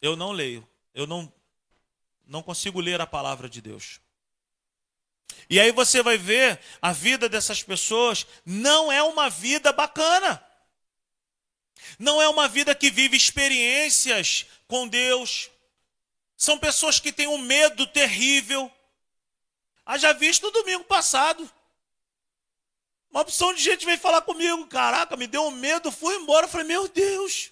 [0.00, 0.66] Eu não leio.
[0.94, 1.32] Eu não,
[2.24, 4.00] não consigo ler a palavra de Deus.
[5.50, 10.40] E aí você vai ver a vida dessas pessoas não é uma vida bacana.
[11.98, 15.50] Não é uma vida que vive experiências com Deus.
[16.36, 18.70] São pessoas que têm um medo terrível.
[19.84, 21.50] Haja visto domingo passado.
[23.10, 24.66] Uma opção de gente veio falar comigo.
[24.66, 26.46] Caraca, me deu um medo, fui embora.
[26.46, 27.50] Falei, meu Deus.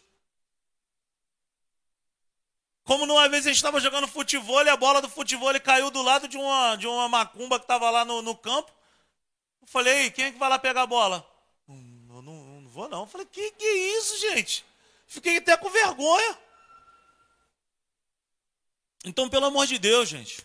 [2.85, 6.03] Como numa vez a gente estava jogando futebol e a bola do futebol caiu do
[6.03, 8.71] lado de uma, de uma macumba que estava lá no, no campo.
[9.61, 11.29] Eu falei, quem é que vai lá pegar a bola?
[12.77, 13.07] Vou não.
[13.07, 14.65] Falei, que que é isso, gente?
[15.09, 16.39] Fiquei até com vergonha.
[19.05, 20.45] Então, pelo amor de Deus, gente,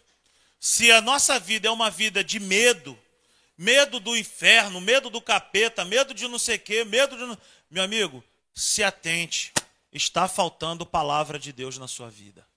[0.60, 2.98] se a nossa vida é uma vida de medo,
[3.58, 7.38] medo do inferno, medo do capeta, medo de não sei o quê, medo de.
[7.70, 9.52] Meu amigo, se atente.
[9.92, 12.48] Está faltando palavra de Deus na sua vida.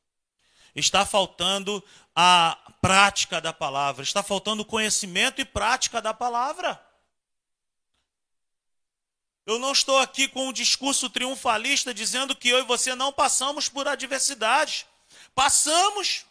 [0.72, 1.82] Está faltando
[2.14, 4.04] a prática da palavra.
[4.04, 6.80] Está faltando conhecimento e prática da palavra.
[9.46, 13.68] Eu não estou aqui com um discurso triunfalista dizendo que eu e você não passamos
[13.68, 14.86] por adversidades.
[15.34, 16.24] Passamos.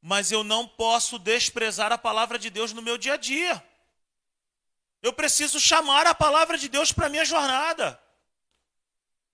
[0.00, 3.62] Mas eu não posso desprezar a palavra de Deus no meu dia a dia.
[5.02, 8.00] Eu preciso chamar a palavra de Deus para a minha jornada.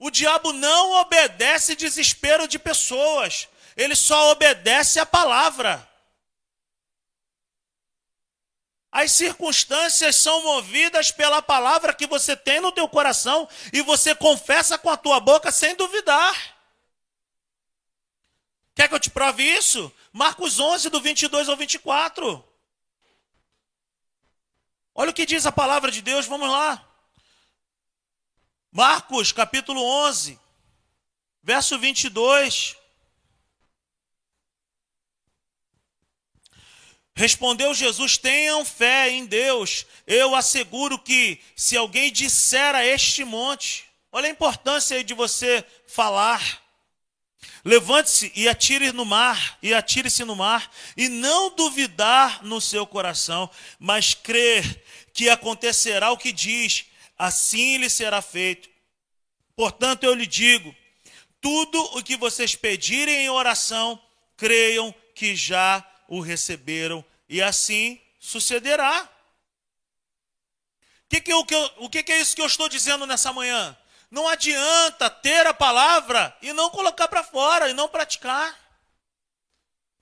[0.00, 5.89] O diabo não obedece desespero de pessoas, ele só obedece a palavra.
[8.92, 14.76] As circunstâncias são movidas pela palavra que você tem no teu coração e você confessa
[14.76, 16.34] com a tua boca sem duvidar.
[18.74, 19.92] Quer que eu te prove isso?
[20.12, 22.44] Marcos 11, do 22 ao 24.
[24.92, 26.84] Olha o que diz a palavra de Deus, vamos lá.
[28.72, 30.38] Marcos capítulo 11,
[31.42, 32.79] verso 22.
[37.14, 39.86] Respondeu Jesus: Tenham fé em Deus.
[40.06, 45.64] Eu asseguro que se alguém disser a este monte, olha a importância aí de você
[45.86, 46.60] falar.
[47.64, 53.50] Levante-se e atire no mar, e atire-se no mar, e não duvidar no seu coração,
[53.78, 54.82] mas crer
[55.12, 56.86] que acontecerá o que diz,
[57.18, 58.68] assim lhe será feito.
[59.54, 60.74] Portanto, eu lhe digo:
[61.40, 64.00] tudo o que vocês pedirem em oração,
[64.36, 69.08] creiam que já o receberam, e assim sucederá.
[71.08, 73.76] Que que eu, que o que, que é isso que eu estou dizendo nessa manhã?
[74.10, 78.58] Não adianta ter a palavra e não colocar para fora e não praticar.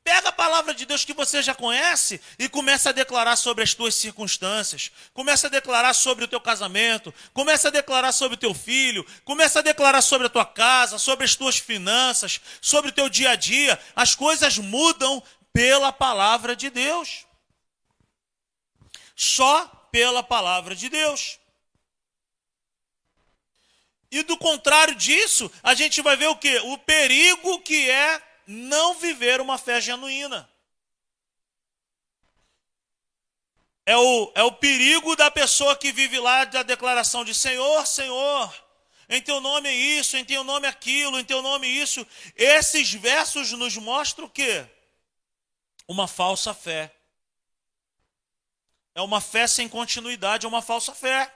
[0.09, 3.75] Pega a palavra de Deus que você já conhece e começa a declarar sobre as
[3.75, 4.91] tuas circunstâncias.
[5.13, 7.13] Começa a declarar sobre o teu casamento.
[7.35, 9.05] Começa a declarar sobre o teu filho.
[9.23, 13.33] Começa a declarar sobre a tua casa, sobre as tuas finanças, sobre o teu dia
[13.33, 13.79] a dia.
[13.95, 15.23] As coisas mudam
[15.53, 17.27] pela palavra de Deus.
[19.15, 21.39] Só pela palavra de Deus.
[24.11, 26.57] E do contrário disso, a gente vai ver o que?
[26.61, 30.49] O perigo que é não viver uma fé genuína.
[33.85, 38.55] É o, é o perigo da pessoa que vive lá da declaração de Senhor, Senhor,
[39.09, 42.07] em teu nome é isso, em teu nome é aquilo, em teu nome é isso.
[42.37, 44.67] Esses versos nos mostram o quê?
[45.89, 46.95] Uma falsa fé.
[48.95, 51.35] É uma fé sem continuidade, é uma falsa fé.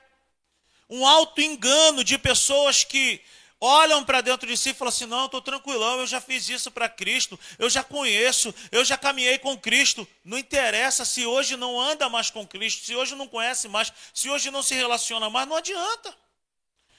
[0.90, 3.24] Um alto engano de pessoas que
[3.58, 6.70] olham para dentro de si e falam assim: não, estou tranquilão, eu já fiz isso
[6.70, 10.06] para Cristo, eu já conheço, eu já caminhei com Cristo.
[10.24, 14.28] Não interessa se hoje não anda mais com Cristo, se hoje não conhece mais, se
[14.28, 16.14] hoje não se relaciona mais, não adianta.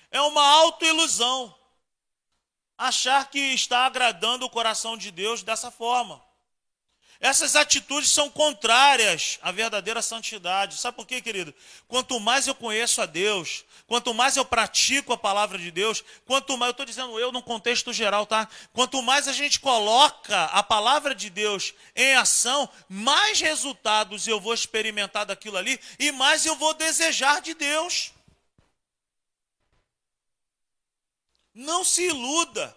[0.09, 1.53] É uma autoilusão
[2.77, 6.23] achar que está agradando o coração de Deus dessa forma.
[7.19, 10.77] Essas atitudes são contrárias à verdadeira santidade.
[10.77, 11.53] Sabe por quê, querido?
[11.87, 16.57] Quanto mais eu conheço a Deus, quanto mais eu pratico a palavra de Deus, quanto
[16.57, 18.47] mais, eu estou dizendo eu no contexto geral, tá?
[18.73, 24.53] Quanto mais a gente coloca a palavra de Deus em ação, mais resultados eu vou
[24.53, 28.11] experimentar daquilo ali e mais eu vou desejar de Deus.
[31.53, 32.75] Não se iluda.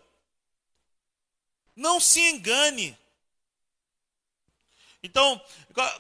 [1.75, 2.97] Não se engane.
[5.07, 5.41] Então,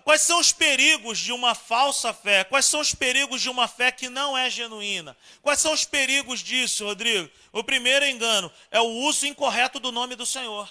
[0.02, 2.42] quais são os perigos de uma falsa fé?
[2.42, 5.16] Quais são os perigos de uma fé que não é genuína?
[5.40, 7.30] Quais são os perigos disso, Rodrigo?
[7.52, 10.68] O primeiro engano é o uso incorreto do nome do Senhor.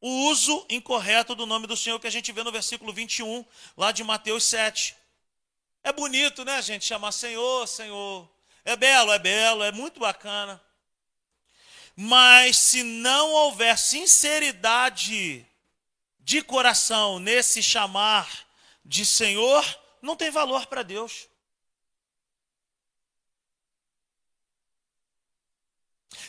[0.00, 3.44] O uso incorreto do nome do Senhor que a gente vê no versículo 21,
[3.76, 4.96] lá de Mateus 7.
[5.84, 8.26] É bonito, né, gente, chamar Senhor, Senhor.
[8.64, 10.58] É belo, é belo, é muito bacana.
[11.94, 15.46] Mas se não houver sinceridade
[16.26, 18.28] de coração nesse chamar
[18.84, 19.64] de Senhor,
[20.02, 21.28] não tem valor para Deus.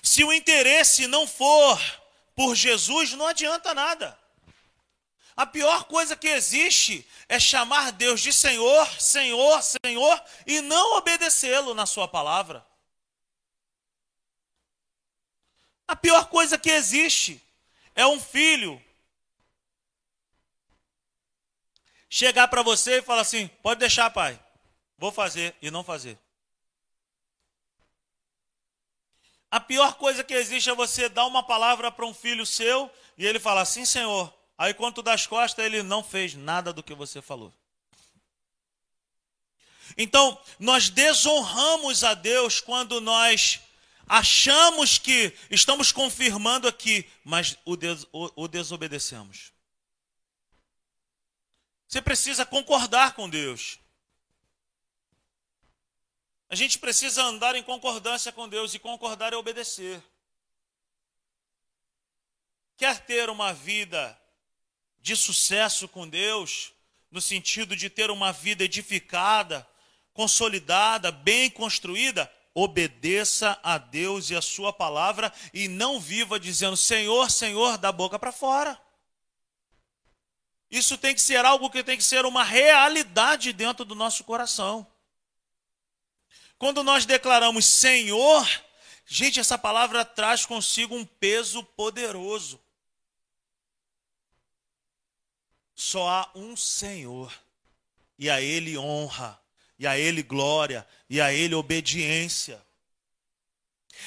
[0.04, 1.82] Se o interesse não for
[2.36, 4.16] por Jesus, não adianta nada.
[5.36, 11.74] A pior coisa que existe é chamar Deus de Senhor, Senhor, Senhor e não obedecê-lo
[11.74, 12.64] na Sua palavra.
[15.88, 17.42] A pior coisa que existe
[17.96, 18.80] é um filho
[22.18, 24.40] chegar para você e falar assim: pode deixar, pai,
[24.98, 26.18] vou fazer e não fazer.
[29.52, 33.26] A pior coisa que existe é você dar uma palavra para um filho seu e
[33.26, 34.34] ele falar sim, senhor.
[34.58, 37.54] Aí quando tu das costas, ele não fez nada do que você falou.
[39.96, 43.62] Então, nós desonramos a Deus quando nós
[44.08, 49.57] achamos que estamos confirmando aqui, mas o, des o, o desobedecemos.
[51.88, 53.80] Você precisa concordar com Deus.
[56.50, 60.02] A gente precisa andar em concordância com Deus e concordar é obedecer.
[62.78, 64.18] Quer ter uma vida
[65.00, 66.74] de sucesso com Deus,
[67.10, 69.68] no sentido de ter uma vida edificada,
[70.14, 77.30] consolidada, bem construída, obedeça a Deus e a sua palavra e não viva dizendo Senhor,
[77.30, 78.80] Senhor, da boca para fora.
[80.70, 84.86] Isso tem que ser algo que tem que ser uma realidade dentro do nosso coração.
[86.58, 88.46] Quando nós declaramos Senhor,
[89.06, 92.60] gente, essa palavra traz consigo um peso poderoso.
[95.74, 97.32] Só há um Senhor,
[98.18, 99.40] e a Ele honra,
[99.78, 102.66] e a Ele glória, e a Ele obediência.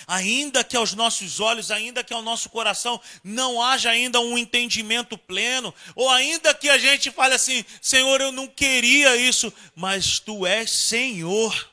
[0.07, 5.17] Ainda que aos nossos olhos, ainda que ao nosso coração não haja ainda um entendimento
[5.17, 10.47] pleno, ou ainda que a gente fale assim: Senhor, eu não queria isso, mas tu
[10.47, 11.71] és Senhor.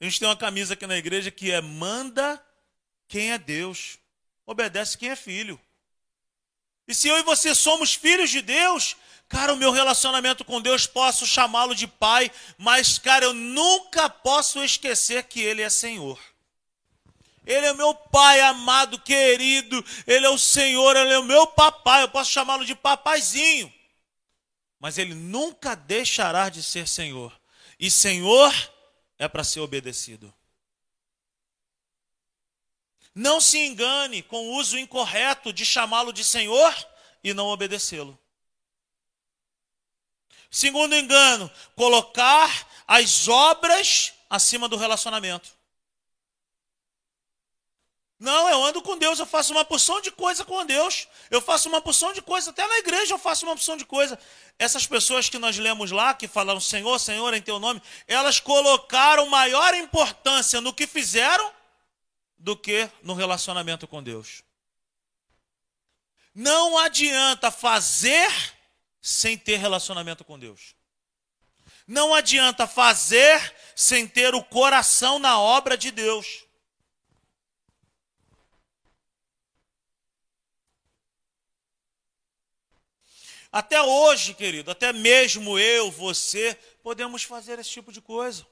[0.00, 2.42] A gente tem uma camisa aqui na igreja que é: manda
[3.08, 3.98] quem é Deus,
[4.44, 5.60] obedece quem é filho.
[6.88, 8.96] E se eu e você somos filhos de Deus,
[9.28, 14.62] cara, o meu relacionamento com Deus posso chamá-lo de pai, mas, cara, eu nunca posso
[14.62, 16.18] esquecer que Ele é Senhor.
[17.46, 19.82] Ele é meu pai amado, querido.
[20.06, 22.02] Ele é o Senhor, ele é o meu papai.
[22.02, 23.72] Eu posso chamá-lo de papaizinho.
[24.80, 27.32] Mas ele nunca deixará de ser Senhor.
[27.78, 28.52] E Senhor
[29.16, 30.34] é para ser obedecido.
[33.14, 36.74] Não se engane com o uso incorreto de chamá-lo de Senhor
[37.24, 38.18] e não obedecê-lo.
[40.50, 45.55] Segundo engano, colocar as obras acima do relacionamento.
[48.18, 51.06] Não, eu ando com Deus, eu faço uma porção de coisa com Deus.
[51.30, 54.18] Eu faço uma porção de coisa, até na igreja eu faço uma porção de coisa.
[54.58, 59.26] Essas pessoas que nós lemos lá, que falaram Senhor, Senhor em teu nome, elas colocaram
[59.26, 61.52] maior importância no que fizeram
[62.38, 64.42] do que no relacionamento com Deus.
[66.34, 68.30] Não adianta fazer
[69.02, 70.74] sem ter relacionamento com Deus.
[71.86, 76.45] Não adianta fazer sem ter o coração na obra de Deus.
[83.56, 88.46] Até hoje, querido, até mesmo eu, você, podemos fazer esse tipo de coisa.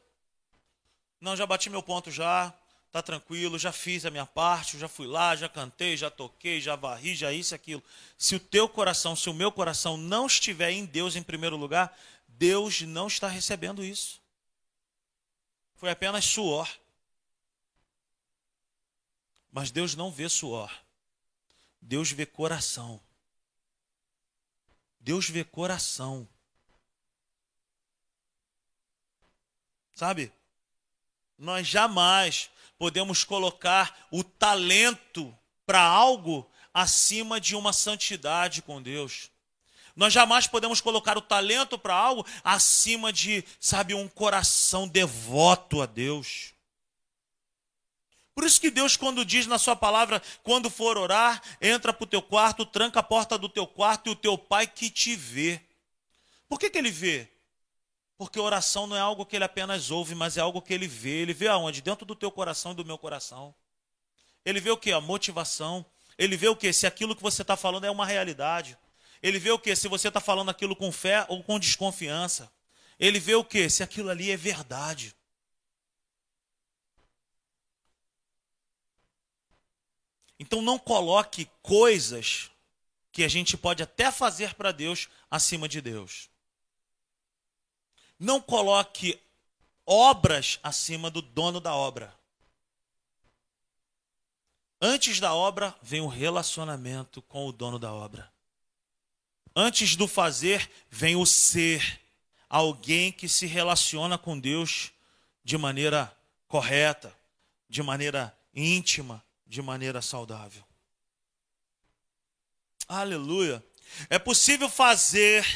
[1.20, 2.54] Não, já bati meu ponto já,
[2.90, 6.74] tá tranquilo, já fiz a minha parte, já fui lá, já cantei, já toquei, já
[6.74, 7.82] varri, já isso aquilo.
[8.16, 11.94] Se o teu coração, se o meu coração não estiver em Deus em primeiro lugar,
[12.26, 14.22] Deus não está recebendo isso.
[15.74, 16.66] Foi apenas suor.
[19.52, 20.72] Mas Deus não vê suor.
[21.78, 23.03] Deus vê coração.
[25.04, 26.26] Deus vê coração.
[29.94, 30.32] Sabe?
[31.38, 32.48] Nós jamais
[32.78, 35.36] podemos colocar o talento
[35.66, 39.30] para algo acima de uma santidade com Deus.
[39.94, 45.86] Nós jamais podemos colocar o talento para algo acima de, sabe, um coração devoto a
[45.86, 46.53] Deus.
[48.34, 52.06] Por isso que Deus, quando diz na sua palavra, quando for orar, entra para o
[52.06, 55.60] teu quarto, tranca a porta do teu quarto e o teu pai que te vê.
[56.48, 57.28] Por que, que ele vê?
[58.18, 61.22] Porque oração não é algo que ele apenas ouve, mas é algo que ele vê.
[61.22, 61.80] Ele vê aonde?
[61.80, 63.54] Dentro do teu coração e do meu coração.
[64.44, 64.92] Ele vê o que?
[64.92, 65.84] A motivação.
[66.18, 66.72] Ele vê o que?
[66.72, 68.76] Se aquilo que você está falando é uma realidade.
[69.22, 69.74] Ele vê o que?
[69.74, 72.50] Se você está falando aquilo com fé ou com desconfiança.
[72.98, 73.68] Ele vê o que?
[73.70, 75.14] Se aquilo ali é verdade.
[80.38, 82.50] Então não coloque coisas
[83.12, 86.28] que a gente pode até fazer para Deus acima de Deus.
[88.18, 89.20] Não coloque
[89.86, 92.14] obras acima do dono da obra.
[94.80, 98.30] Antes da obra vem o relacionamento com o dono da obra.
[99.54, 102.00] Antes do fazer vem o ser,
[102.48, 104.92] alguém que se relaciona com Deus
[105.44, 106.14] de maneira
[106.48, 107.16] correta,
[107.68, 109.24] de maneira íntima,
[109.54, 110.64] de maneira saudável.
[112.88, 113.64] Aleluia.
[114.10, 115.46] É possível fazer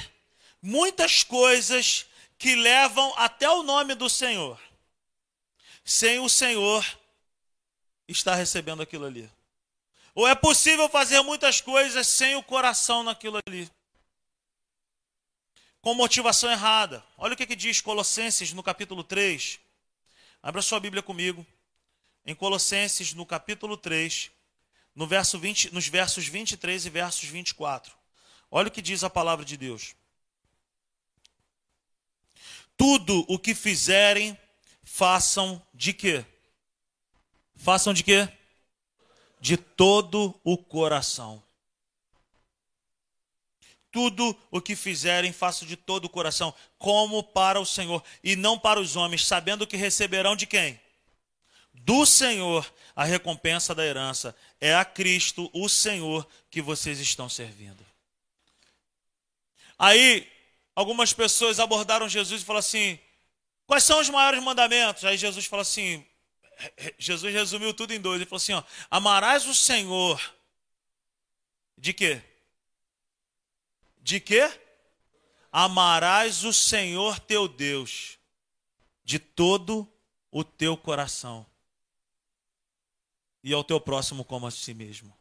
[0.63, 2.07] muitas coisas
[2.39, 4.57] que levam até o nome do Senhor,
[5.85, 6.87] sem o Senhor
[8.07, 9.29] estar recebendo aquilo ali.
[10.15, 13.69] Ou é possível fazer muitas coisas sem o coração naquilo ali.
[15.81, 17.05] Com motivação errada.
[17.17, 19.59] Olha o que, que diz Colossenses no capítulo 3.
[20.41, 21.45] Abra sua Bíblia comigo
[22.29, 24.31] em Colossenses, no capítulo 3,
[24.95, 27.91] no verso 20, nos versos 23 e versos 24.
[28.51, 29.95] Olha o que diz a palavra de Deus.
[32.77, 34.39] Tudo o que fizerem,
[34.83, 36.23] façam de quê?
[37.57, 38.29] Façam de quê?
[39.41, 41.43] De todo o coração.
[43.91, 48.59] Tudo o que fizerem, façam de todo o coração, como para o Senhor, e não
[48.59, 50.79] para os homens, sabendo que receberão de quem?
[51.79, 54.35] Do Senhor a recompensa da herança.
[54.61, 57.87] É a Cristo, o Senhor, que vocês estão servindo.
[59.79, 60.29] Aí,
[60.75, 62.99] algumas pessoas abordaram Jesus e falaram assim:
[63.67, 65.05] quais são os maiores mandamentos?
[65.05, 66.05] Aí Jesus falou assim:
[66.99, 68.17] Jesus resumiu tudo em dois.
[68.21, 70.21] Ele falou assim: ó, amarás o Senhor.
[71.77, 72.21] De quê?
[73.99, 74.51] De quê?
[75.53, 78.19] Amarás o Senhor teu Deus
[79.05, 79.89] de todo
[80.33, 81.47] o teu coração
[83.49, 85.17] e ao teu próximo como a si mesmo.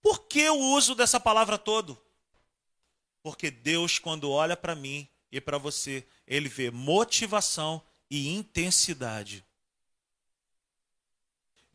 [0.00, 2.00] Por que o uso dessa palavra todo?
[3.22, 9.44] Porque Deus, quando olha para mim e para você, ele vê motivação e intensidade.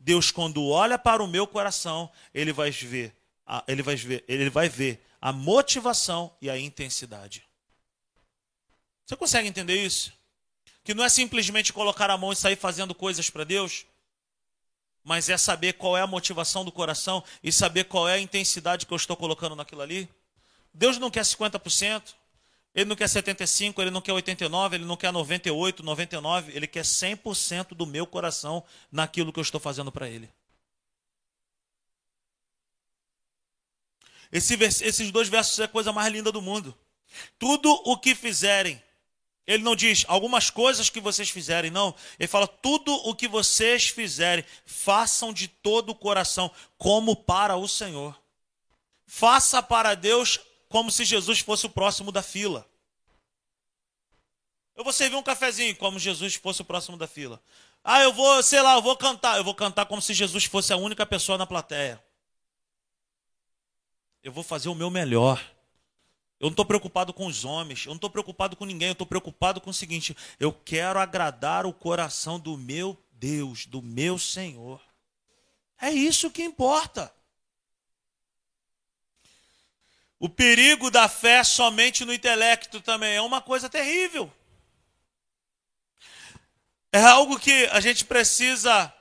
[0.00, 3.14] Deus, quando olha para o meu coração, ele vai ver,
[3.68, 7.46] ele vai ver, ele vai ver a motivação e a intensidade.
[9.06, 10.12] Você consegue entender isso?
[10.82, 13.86] Que não é simplesmente colocar a mão e sair fazendo coisas para Deus,
[15.04, 18.86] mas é saber qual é a motivação do coração e saber qual é a intensidade
[18.86, 20.08] que eu estou colocando naquilo ali.
[20.72, 22.14] Deus não quer 50%,
[22.74, 26.84] ele não quer 75, ele não quer 89, ele não quer 98, 99, ele quer
[26.84, 30.30] 100% do meu coração naquilo que eu estou fazendo para ele.
[34.30, 36.74] Esse, esses dois versos é a coisa mais linda do mundo.
[37.38, 38.82] Tudo o que fizerem,
[39.46, 41.94] ele não diz algumas coisas que vocês fizerem, não.
[42.18, 47.66] Ele fala tudo o que vocês fizerem, façam de todo o coração, como para o
[47.66, 48.20] Senhor.
[49.06, 50.38] Faça para Deus
[50.68, 52.66] como se Jesus fosse o próximo da fila.
[54.76, 57.42] Eu vou servir um cafezinho como Jesus fosse o próximo da fila.
[57.84, 59.36] Ah, eu vou, sei lá, eu vou cantar.
[59.36, 62.02] Eu vou cantar como se Jesus fosse a única pessoa na plateia.
[64.22, 65.44] Eu vou fazer o meu melhor.
[66.42, 69.06] Eu não estou preocupado com os homens, eu não estou preocupado com ninguém, eu estou
[69.06, 74.80] preocupado com o seguinte: eu quero agradar o coração do meu Deus, do meu Senhor.
[75.80, 77.14] É isso que importa.
[80.18, 84.32] O perigo da fé somente no intelecto também é uma coisa terrível.
[86.90, 88.92] É algo que a gente precisa,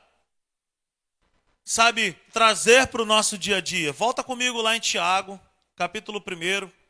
[1.66, 3.92] sabe, trazer para o nosso dia a dia.
[3.92, 5.42] Volta comigo lá em Tiago,
[5.76, 6.81] capítulo 1.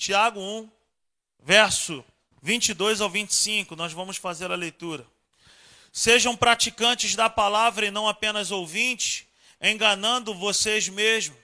[0.00, 0.70] Tiago 1,
[1.40, 2.02] verso
[2.40, 3.76] 22 ao 25.
[3.76, 5.06] Nós vamos fazer a leitura.
[5.92, 9.26] Sejam praticantes da palavra e não apenas ouvintes,
[9.60, 11.36] enganando vocês mesmos.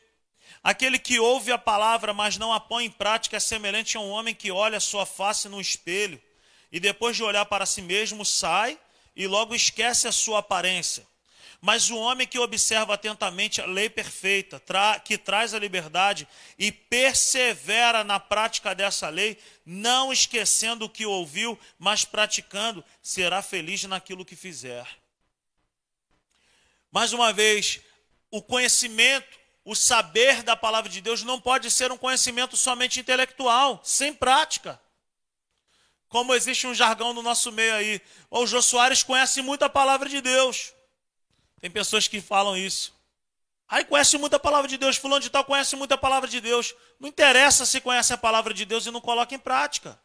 [0.64, 4.08] Aquele que ouve a palavra, mas não a põe em prática, é semelhante a um
[4.08, 6.18] homem que olha sua face no espelho
[6.72, 8.78] e depois de olhar para si mesmo, sai
[9.14, 11.06] e logo esquece a sua aparência.
[11.60, 14.62] Mas o homem que observa atentamente a lei perfeita,
[15.04, 16.28] que traz a liberdade,
[16.58, 23.84] e persevera na prática dessa lei, não esquecendo o que ouviu, mas praticando, será feliz
[23.84, 24.86] naquilo que fizer.
[26.92, 27.80] Mais uma vez,
[28.30, 29.36] o conhecimento
[29.66, 34.80] o saber da palavra de Deus não pode ser um conhecimento somente intelectual, sem prática.
[36.08, 38.00] Como existe um jargão no nosso meio aí,
[38.30, 40.72] o Jô Soares conhece muito a palavra de Deus.
[41.66, 42.94] Tem pessoas que falam isso.
[43.66, 46.40] Aí conhece muito a palavra de Deus, fulano de tal conhece muito a palavra de
[46.40, 46.72] Deus.
[47.00, 49.98] Não interessa se conhece a palavra de Deus e não coloca em prática.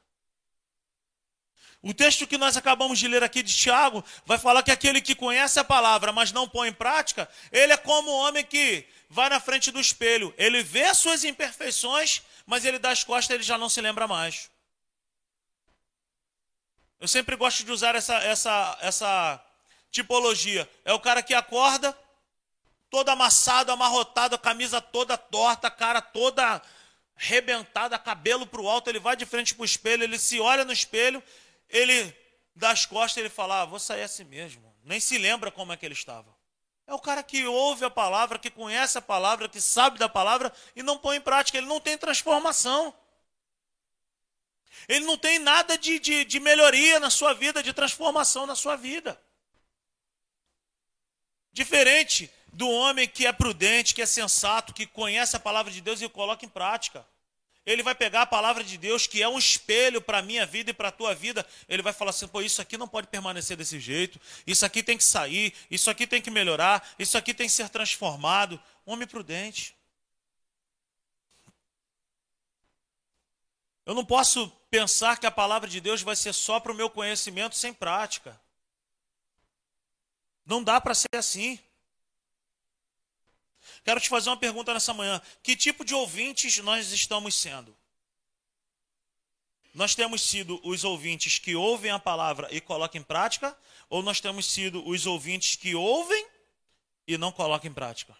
[1.80, 5.14] O texto que nós acabamos de ler aqui de Tiago vai falar que aquele que
[5.14, 9.30] conhece a palavra, mas não põe em prática, ele é como o homem que vai
[9.30, 10.34] na frente do espelho.
[10.40, 13.80] Ele vê as suas imperfeições, mas ele dá as costas e ele já não se
[13.82, 14.50] lembra mais.
[17.00, 19.51] Eu sempre gosto de usar essa, essa, essa
[19.92, 20.68] tipologia.
[20.84, 21.98] É o cara que acorda,
[22.90, 26.62] todo amassado, amarrotado, a camisa toda torta, a cara toda
[27.16, 30.66] rebentada, cabelo para o alto, ele vai de frente para o espelho, ele se olha
[30.66, 31.22] no espelho,
[31.70, 32.16] ele
[32.56, 34.74] dá as costas, ele fala, ah, vou sair assim mesmo.
[34.84, 36.36] Nem se lembra como é que ele estava.
[36.88, 40.52] É o cara que ouve a palavra, que conhece a palavra, que sabe da palavra
[40.76, 41.58] e não põe em prática.
[41.58, 42.94] Ele não tem transformação.
[44.90, 48.76] Ele não tem nada de, de, de melhoria na sua vida, de transformação na sua
[48.76, 49.18] vida.
[51.52, 56.02] Diferente do homem que é prudente, que é sensato, que conhece a palavra de Deus
[56.02, 57.06] e coloca em prática.
[57.66, 60.72] Ele vai pegar a palavra de Deus, que é um espelho para a minha vida
[60.72, 61.46] e para a tua vida.
[61.70, 64.20] Ele vai falar assim: pô, isso aqui não pode permanecer desse jeito.
[64.48, 65.54] Isso aqui tem que sair.
[65.70, 66.96] Isso aqui tem que melhorar.
[66.98, 68.60] Isso aqui tem que ser transformado.
[68.84, 69.76] Homem prudente.
[73.86, 76.90] Eu não posso pensar que a palavra de Deus vai ser só para o meu
[76.90, 78.40] conhecimento sem prática.
[80.52, 81.58] Não dá para ser assim.
[83.86, 85.22] Quero te fazer uma pergunta nessa manhã.
[85.42, 87.74] Que tipo de ouvintes nós estamos sendo?
[89.74, 93.58] Nós temos sido os ouvintes que ouvem a palavra e colocam em prática?
[93.90, 96.28] Ou nós temos sido os ouvintes que ouvem
[97.08, 98.14] e não colocam em prática?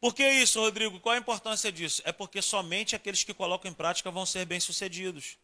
[0.00, 1.00] Por que isso, Rodrigo?
[1.00, 2.02] Qual a importância disso?
[2.04, 5.38] É porque somente aqueles que colocam em prática vão ser bem-sucedidos.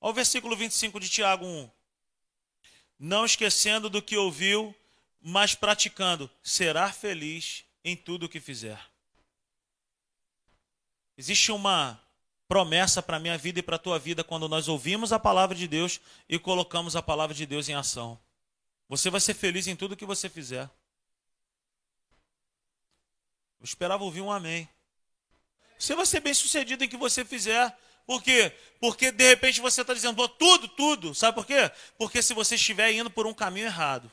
[0.00, 1.75] Olha o versículo 25 de Tiago 1.
[2.98, 4.74] Não esquecendo do que ouviu,
[5.20, 8.80] mas praticando, será feliz em tudo o que fizer.
[11.16, 12.00] Existe uma
[12.48, 15.56] promessa para a minha vida e para a tua vida quando nós ouvimos a palavra
[15.56, 18.18] de Deus e colocamos a palavra de Deus em ação.
[18.88, 20.70] Você vai ser feliz em tudo que você fizer.
[23.58, 24.68] Eu esperava ouvir um amém.
[25.78, 27.76] Você vai ser bem sucedido em que você fizer.
[28.06, 28.52] Por quê?
[28.80, 31.14] Porque de repente você está dizendo, tudo, tudo.
[31.14, 31.70] Sabe por quê?
[31.98, 34.10] Porque se você estiver indo por um caminho errado,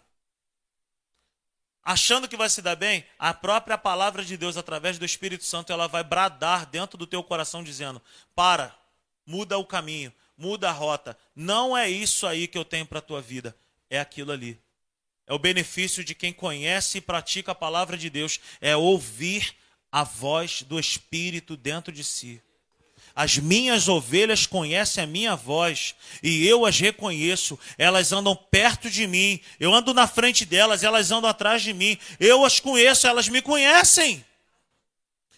[1.83, 5.71] achando que vai se dar bem, a própria palavra de Deus, através do Espírito Santo,
[5.71, 8.01] ela vai bradar dentro do teu coração, dizendo:
[8.33, 8.75] para,
[9.25, 11.15] muda o caminho, muda a rota.
[11.35, 13.55] Não é isso aí que eu tenho para a tua vida,
[13.89, 14.59] é aquilo ali.
[15.27, 19.55] É o benefício de quem conhece e pratica a palavra de Deus, é ouvir
[19.91, 22.41] a voz do Espírito dentro de si.
[23.15, 25.93] As minhas ovelhas conhecem a minha voz
[26.23, 27.59] e eu as reconheço.
[27.77, 29.39] Elas andam perto de mim.
[29.59, 31.97] Eu ando na frente delas, elas andam atrás de mim.
[32.19, 34.25] Eu as conheço, elas me conhecem.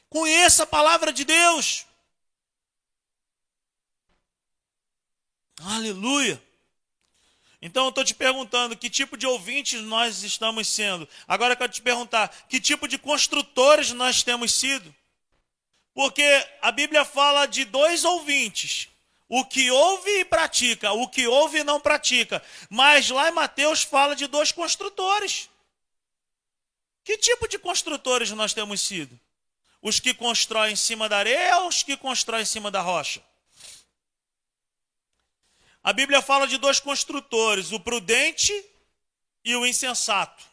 [0.09, 1.85] Conheça a palavra de Deus.
[5.61, 6.41] Aleluia.
[7.61, 11.09] Então eu estou te perguntando que tipo de ouvintes nós estamos sendo.
[11.27, 14.95] Agora eu quero te perguntar que tipo de construtores nós temos sido.
[15.95, 18.89] Porque a Bíblia fala de dois ouvintes.
[19.29, 22.43] O que ouve e pratica, o que ouve e não pratica.
[22.69, 25.49] Mas lá em Mateus fala de dois construtores.
[27.03, 29.17] Que tipo de construtores nós temos sido?
[29.81, 33.23] Os que constroem em cima da areia ou os que constroem em cima da rocha?
[35.81, 38.53] A Bíblia fala de dois construtores, o prudente
[39.45, 40.43] e o insensato.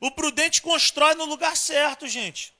[0.00, 2.52] O prudente constrói no lugar certo, gente.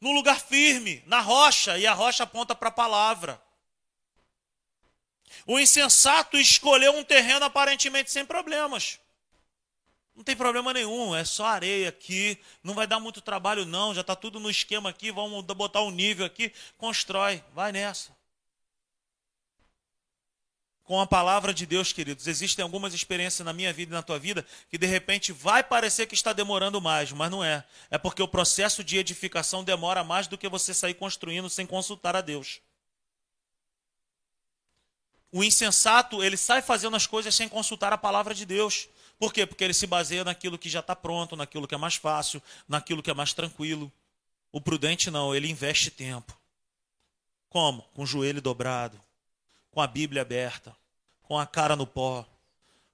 [0.00, 3.40] No lugar firme, na rocha, e a rocha aponta para a palavra.
[5.46, 8.98] O insensato escolheu um terreno aparentemente sem problemas.
[10.14, 14.00] Não tem problema nenhum, é só areia aqui, não vai dar muito trabalho não, já
[14.02, 18.19] está tudo no esquema aqui, vamos botar um nível aqui, constrói, vai nessa
[20.90, 22.26] com a palavra de Deus, queridos.
[22.26, 26.04] Existem algumas experiências na minha vida e na tua vida que de repente vai parecer
[26.04, 27.64] que está demorando mais, mas não é.
[27.92, 32.16] É porque o processo de edificação demora mais do que você sair construindo sem consultar
[32.16, 32.60] a Deus.
[35.30, 38.88] O insensato, ele sai fazendo as coisas sem consultar a palavra de Deus.
[39.16, 39.46] Por quê?
[39.46, 43.00] Porque ele se baseia naquilo que já está pronto, naquilo que é mais fácil, naquilo
[43.00, 43.92] que é mais tranquilo.
[44.50, 46.36] O prudente não, ele investe tempo.
[47.48, 47.82] Como?
[47.94, 49.00] Com o joelho dobrado,
[49.70, 50.76] com a Bíblia aberta,
[51.22, 52.26] com a cara no pó,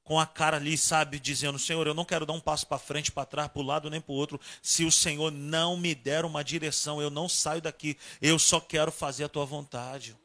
[0.06, 3.10] com a cara ali, sabe, dizendo: Senhor, eu não quero dar um passo para frente,
[3.10, 4.40] para trás, para o lado nem para o outro.
[4.62, 7.98] Se o Senhor não me der uma direção, eu não saio daqui.
[8.22, 10.16] Eu só quero fazer a tua vontade.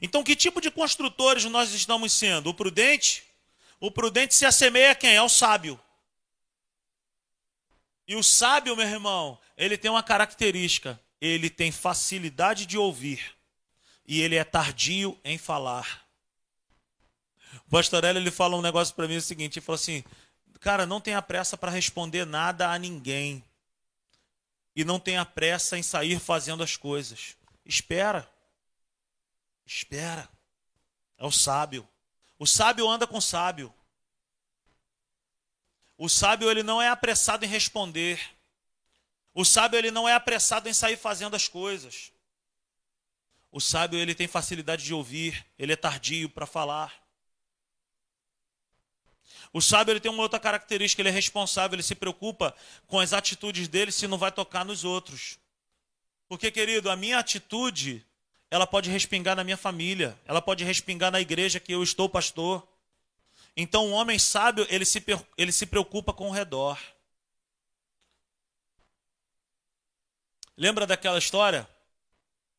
[0.00, 2.50] Então, que tipo de construtores nós estamos sendo?
[2.50, 3.24] O prudente?
[3.80, 5.16] O prudente se assemelha a quem?
[5.16, 5.80] Ao sábio.
[8.06, 13.41] E o sábio, meu irmão, ele tem uma característica: ele tem facilidade de ouvir
[14.06, 16.06] e ele é tardio em falar.
[17.66, 20.04] O pastor Hélio, ele fala um negócio para mim o seguinte, ele falou assim,
[20.60, 23.44] cara, não tenha pressa para responder nada a ninguém.
[24.74, 27.36] E não tenha pressa em sair fazendo as coisas.
[27.64, 28.28] Espera.
[29.66, 30.28] Espera.
[31.18, 31.86] É o sábio.
[32.38, 33.72] O sábio anda com o sábio.
[35.98, 38.20] O sábio ele não é apressado em responder.
[39.34, 42.11] O sábio ele não é apressado em sair fazendo as coisas.
[43.52, 46.90] O sábio ele tem facilidade de ouvir, ele é tardio para falar.
[49.52, 53.12] O sábio ele tem uma outra característica, ele é responsável, ele se preocupa com as
[53.12, 55.38] atitudes dele se não vai tocar nos outros.
[56.26, 58.02] Porque, querido, a minha atitude,
[58.50, 62.66] ela pode respingar na minha família, ela pode respingar na igreja que eu estou pastor.
[63.54, 65.04] Então, um homem sábio, ele se,
[65.36, 66.80] ele se preocupa com o redor.
[70.56, 71.68] Lembra daquela história?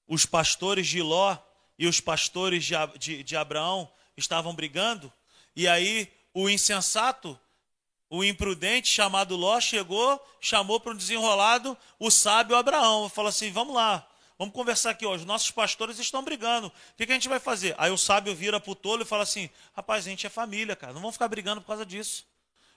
[0.07, 1.37] Os pastores de Ló
[1.77, 5.11] e os pastores de, de, de Abraão estavam brigando,
[5.55, 7.39] e aí o insensato,
[8.09, 13.09] o imprudente chamado Ló chegou, chamou para um desenrolado o sábio Abraão.
[13.09, 15.25] Falou assim: vamos lá, vamos conversar aqui hoje.
[15.25, 16.67] Nossos pastores estão brigando.
[16.67, 17.75] O que, a gente vai fazer?
[17.77, 20.75] Aí o sábio vira para o tolo e fala assim: rapaz, a gente é família,
[20.75, 22.25] cara, não vamos ficar brigando por causa disso.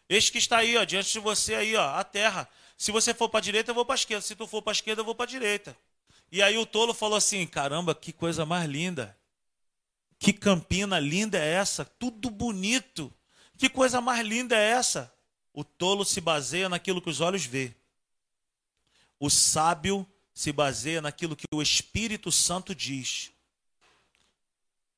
[0.09, 2.49] Este que está aí, ó, diante de você aí, ó, a terra.
[2.77, 4.22] Se você for para a direita, eu vou para a esquerda.
[4.22, 5.77] Se tu for para a esquerda, eu vou para a direita.
[6.31, 9.16] E aí o tolo falou assim: caramba, que coisa mais linda.
[10.18, 11.85] Que campina linda é essa?
[11.85, 13.12] Tudo bonito.
[13.57, 15.12] Que coisa mais linda é essa?
[15.53, 17.74] O tolo se baseia naquilo que os olhos vê.
[19.18, 23.31] O sábio se baseia naquilo que o Espírito Santo diz.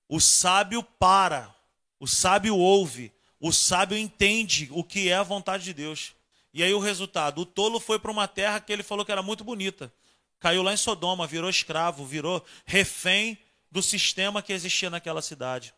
[0.09, 1.55] O sábio para,
[2.01, 6.15] o sábio ouve, o sábio entende o que é a vontade de Deus.
[6.53, 9.23] E aí o resultado: o tolo foi para uma terra que ele falou que era
[9.23, 9.93] muito bonita
[10.41, 13.39] Caiu lá em Sodoma, virou escravo, virou refém
[13.71, 15.75] do sistema que existia naquela cidade.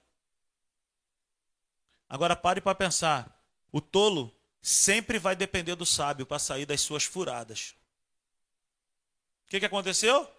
[2.08, 3.40] Agora pare para pensar.
[3.72, 7.74] O tolo sempre vai depender do sábio para sair das suas furadas.
[9.46, 10.30] O que, que aconteceu?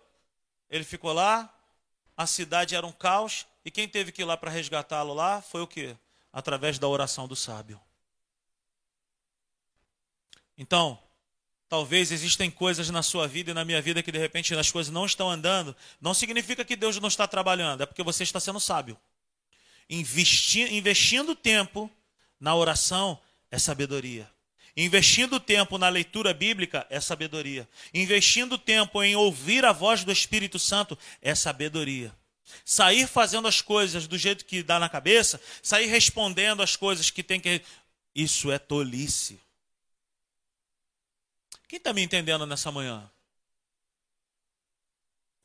[0.69, 1.53] Ele ficou lá,
[2.15, 5.61] a cidade era um caos, e quem teve que ir lá para resgatá-lo lá foi
[5.61, 5.97] o quê?
[6.31, 7.79] Através da oração do sábio.
[10.57, 11.01] Então,
[11.71, 14.91] talvez existem coisas na sua vida e na minha vida que de repente as coisas
[14.91, 15.73] não estão andando.
[16.01, 18.99] Não significa que Deus não está trabalhando, é porque você está sendo sábio.
[19.89, 21.89] Investi investindo tempo
[22.37, 23.17] na oração
[23.49, 24.29] é sabedoria.
[24.75, 27.65] Investindo tempo na leitura bíblica é sabedoria.
[27.93, 32.13] Investindo tempo em ouvir a voz do Espírito Santo é sabedoria.
[32.65, 37.23] Sair fazendo as coisas do jeito que dá na cabeça, sair respondendo as coisas que
[37.23, 37.61] tem que.
[38.13, 39.39] Isso é tolice.
[41.71, 43.09] Quem está me entendendo nessa manhã?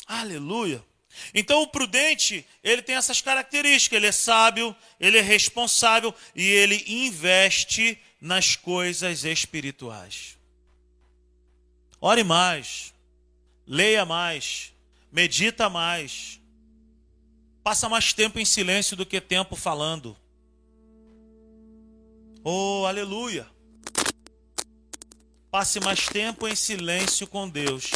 [0.04, 0.84] Aleluia.
[1.32, 6.82] Então o prudente, ele tem essas características, ele é sábio, ele é responsável e ele
[6.88, 10.36] investe nas coisas espirituais.
[12.00, 12.92] Ore mais,
[13.64, 14.74] leia mais,
[15.12, 16.40] medita mais,
[17.62, 20.16] passa mais tempo em silêncio do que tempo falando.
[22.42, 23.48] Oh, aleluia!
[25.50, 27.90] Passe mais tempo em silêncio com Deus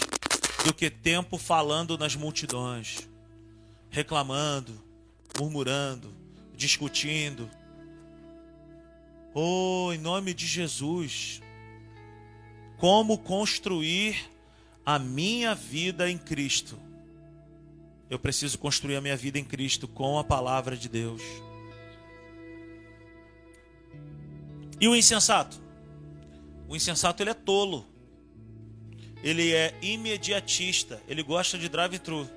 [0.64, 3.08] do que tempo falando nas multidões,
[3.90, 4.80] reclamando,
[5.38, 6.14] murmurando,
[6.54, 7.50] discutindo.
[9.34, 11.40] Oh, em nome de Jesus,
[12.78, 14.30] como construir
[14.84, 16.78] a minha vida em Cristo?
[18.08, 21.22] Eu preciso construir a minha vida em Cristo com a palavra de Deus.
[24.80, 25.60] E o insensato?
[26.70, 27.90] O insensato ele é tolo
[29.22, 32.28] ele é imediatista, ele gosta de drive-thru.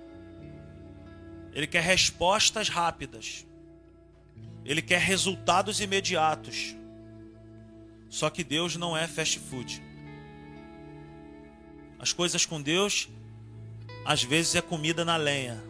[1.54, 3.46] Ele quer respostas rápidas.
[4.66, 6.76] Ele quer resultados imediatos.
[8.10, 9.82] Só que Deus não é fast food.
[11.98, 13.08] As coisas com Deus,
[14.06, 15.64] às vezes, é comida na lenha.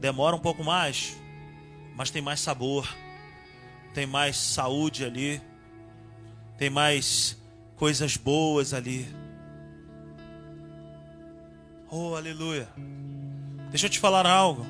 [0.00, 1.16] Demora um pouco mais,
[1.94, 2.88] mas tem mais sabor,
[3.94, 5.40] tem mais saúde ali,
[6.56, 7.36] tem mais
[7.76, 9.06] coisas boas ali.
[11.90, 12.68] Oh, aleluia.
[13.70, 14.64] Deixa eu te falar algo.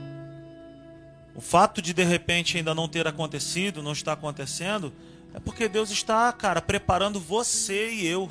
[1.35, 4.93] O fato de de repente ainda não ter acontecido, não está acontecendo,
[5.35, 8.31] é porque Deus está, cara, preparando você e eu.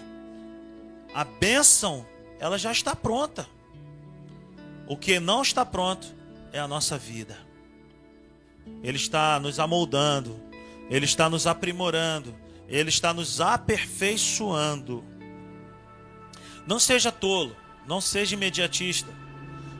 [1.14, 2.06] A bênção,
[2.40, 3.48] ela já está pronta.
[4.88, 6.08] O que não está pronto
[6.52, 7.38] é a nossa vida.
[8.82, 10.40] Ele está nos amoldando,
[10.90, 12.34] ele está nos aprimorando,
[12.68, 15.04] ele está nos aperfeiçoando.
[16.66, 17.56] Não seja tolo,
[17.88, 19.12] não seja imediatista.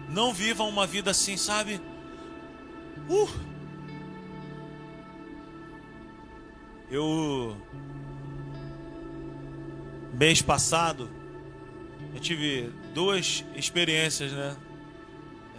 [0.10, 1.82] Não viva uma vida assim, sabe?
[3.10, 3.30] Uh!
[6.90, 7.58] Eu
[10.14, 11.10] mês passado
[12.14, 14.56] eu tive duas experiências, né?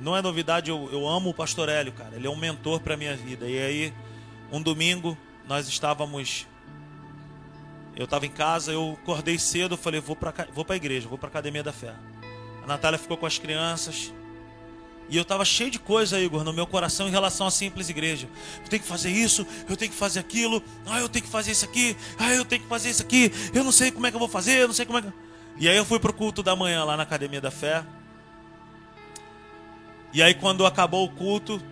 [0.00, 2.16] Não é novidade, eu, eu amo o Pastor Hélio, cara.
[2.16, 3.48] Ele é um mentor para minha vida.
[3.48, 3.94] E aí,
[4.50, 5.16] um domingo,
[5.48, 6.46] nós estávamos
[7.96, 11.28] eu estava em casa, eu acordei cedo, falei, vou para vou a igreja, vou para
[11.28, 11.94] a academia da fé.
[12.62, 14.12] A Natália ficou com as crianças.
[15.08, 18.28] E eu estava cheio de coisa, Igor, no meu coração em relação à simples igreja.
[18.62, 21.52] Eu tenho que fazer isso, eu tenho que fazer aquilo, ah, eu tenho que fazer
[21.52, 24.16] isso aqui, ah, eu tenho que fazer isso aqui, eu não sei como é que
[24.16, 25.12] eu vou fazer, eu não sei como é que.
[25.58, 27.84] E aí eu fui pro culto da manhã lá na Academia da Fé.
[30.12, 31.62] E aí quando acabou o culto,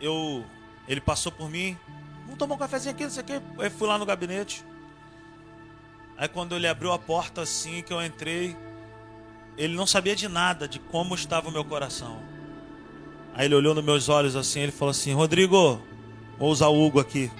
[0.00, 0.44] eu
[0.86, 1.76] ele passou por mim,
[2.22, 3.40] vamos tomar um cafezinho aqui, não sei o quê.
[3.58, 4.64] Aí fui lá no gabinete.
[6.16, 8.56] Aí quando ele abriu a porta assim que eu entrei,
[9.56, 12.20] ele não sabia de nada, de como estava o meu coração.
[13.34, 15.80] Aí ele olhou nos meus olhos assim, ele falou assim: "Rodrigo,
[16.38, 17.30] vou usar o Hugo aqui".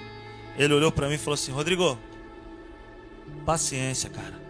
[0.57, 1.97] Ele olhou para mim e falou assim: "Rodrigo,
[3.45, 4.43] paciência, cara".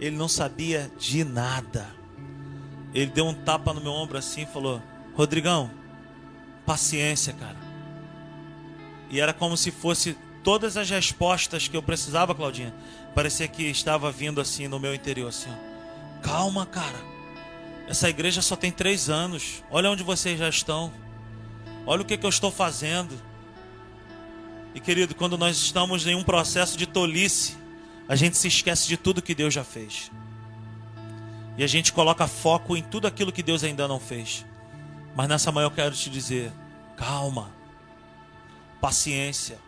[0.00, 1.86] Ele não sabia de nada.
[2.94, 4.82] Ele deu um tapa no meu ombro assim e falou:
[5.14, 5.70] "Rodrigão,
[6.64, 7.58] paciência, cara".
[9.10, 12.74] E era como se fosse todas as respostas que eu precisava, Claudinha,
[13.14, 15.50] parecia que estava vindo assim no meu interior, assim.
[15.50, 16.22] Ó.
[16.22, 16.98] Calma, cara.
[17.88, 19.64] Essa igreja só tem três anos.
[19.70, 20.92] Olha onde vocês já estão.
[21.86, 23.20] Olha o que, que eu estou fazendo.
[24.74, 27.56] E querido, quando nós estamos em um processo de tolice,
[28.08, 30.10] a gente se esquece de tudo que Deus já fez.
[31.58, 34.46] E a gente coloca foco em tudo aquilo que Deus ainda não fez.
[35.16, 36.52] Mas nessa manhã eu quero te dizer:
[36.96, 37.50] calma,
[38.80, 39.58] paciência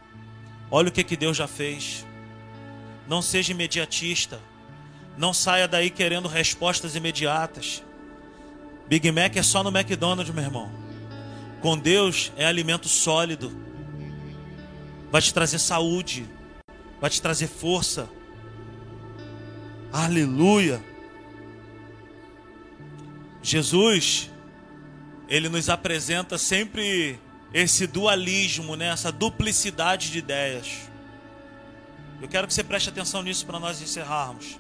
[0.75, 2.07] Olha o que, que Deus já fez.
[3.07, 4.41] Não seja imediatista.
[5.19, 7.85] Não saia daí querendo respostas imediatas.
[8.89, 10.73] Big Mac é só no McDonald's, meu irmão.
[11.61, 13.55] Com Deus é alimento sólido.
[15.11, 16.27] Vai te trazer saúde,
[16.99, 18.09] vai te trazer força.
[19.93, 20.83] Aleluia.
[23.43, 24.31] Jesus,
[25.29, 27.21] ele nos apresenta sempre
[27.53, 28.89] esse dualismo, né?
[28.89, 30.91] essa duplicidade de ideias.
[32.21, 34.59] Eu quero que você preste atenção nisso para nós encerrarmos.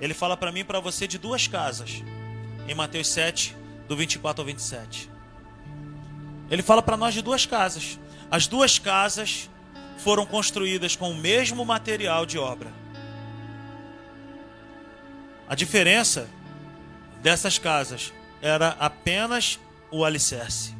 [0.00, 2.02] Ele fala para mim e para você de duas casas,
[2.68, 3.56] em Mateus 7,
[3.88, 5.10] do 24 ao 27.
[6.50, 7.98] Ele fala para nós de duas casas.
[8.30, 9.48] As duas casas
[9.98, 12.70] foram construídas com o mesmo material de obra.
[15.48, 16.28] A diferença
[17.22, 18.12] dessas casas
[18.42, 19.58] era apenas
[19.90, 20.75] o alicerce.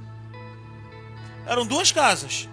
[1.47, 2.49] Eram duas casas,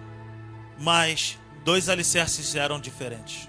[0.78, 3.48] mas dois alicerces eram diferentes.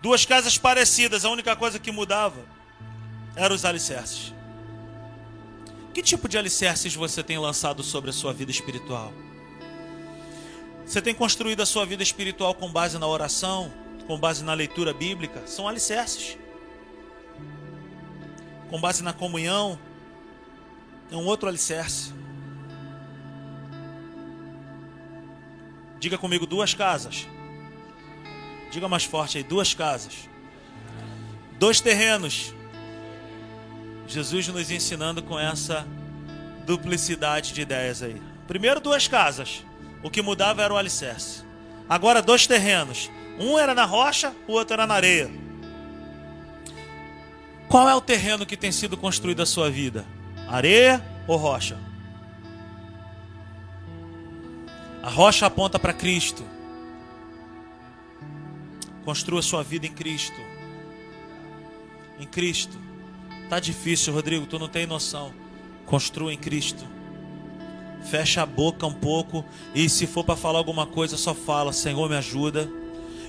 [0.00, 2.44] Duas casas parecidas, a única coisa que mudava
[3.34, 4.32] eram os alicerces.
[5.92, 9.12] Que tipo de alicerces você tem lançado sobre a sua vida espiritual?
[10.86, 13.72] Você tem construído a sua vida espiritual com base na oração,
[14.06, 15.46] com base na leitura bíblica?
[15.46, 16.38] São alicerces.
[18.70, 19.78] Com base na comunhão,
[21.10, 22.12] é um outro alicerce.
[26.02, 27.28] Diga comigo duas casas.
[28.72, 30.28] Diga mais forte aí, duas casas.
[31.60, 32.52] Dois terrenos.
[34.08, 35.86] Jesus nos ensinando com essa
[36.66, 38.20] duplicidade de ideias aí.
[38.48, 39.64] Primeiro duas casas.
[40.02, 41.44] O que mudava era o alicerce.
[41.88, 43.08] Agora dois terrenos.
[43.38, 45.30] Um era na rocha, o outro era na areia.
[47.68, 50.04] Qual é o terreno que tem sido construído a sua vida?
[50.48, 51.78] Areia ou rocha?
[55.02, 56.44] A rocha aponta para Cristo.
[59.04, 60.40] Construa sua vida em Cristo.
[62.20, 62.78] Em Cristo.
[63.48, 65.34] Tá difícil, Rodrigo, tu não tem noção.
[65.84, 66.86] Construa em Cristo.
[68.08, 69.44] Fecha a boca um pouco
[69.74, 72.70] e se for para falar alguma coisa, só fala: Senhor, me ajuda.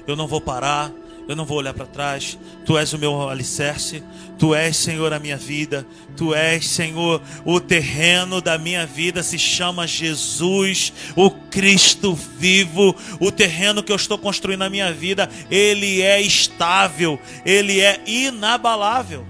[0.06, 0.92] Eu não vou parar
[1.28, 2.38] eu não vou olhar para trás.
[2.66, 4.04] Tu és o meu alicerce,
[4.38, 5.86] tu és, Senhor, a minha vida,
[6.18, 12.96] tu és, Senhor, o terreno da minha vida se chama Jesus, o Cristo vivo.
[13.20, 19.26] O terreno que eu estou construindo na minha vida, ele é estável, ele é inabalável.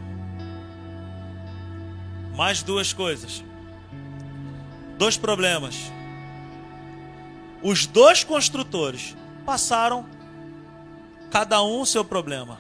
[2.36, 3.44] Mais duas coisas.
[4.98, 5.76] Dois problemas.
[7.62, 9.16] Os dois construtores
[9.46, 10.06] passaram
[11.34, 12.60] Cada um seu problema.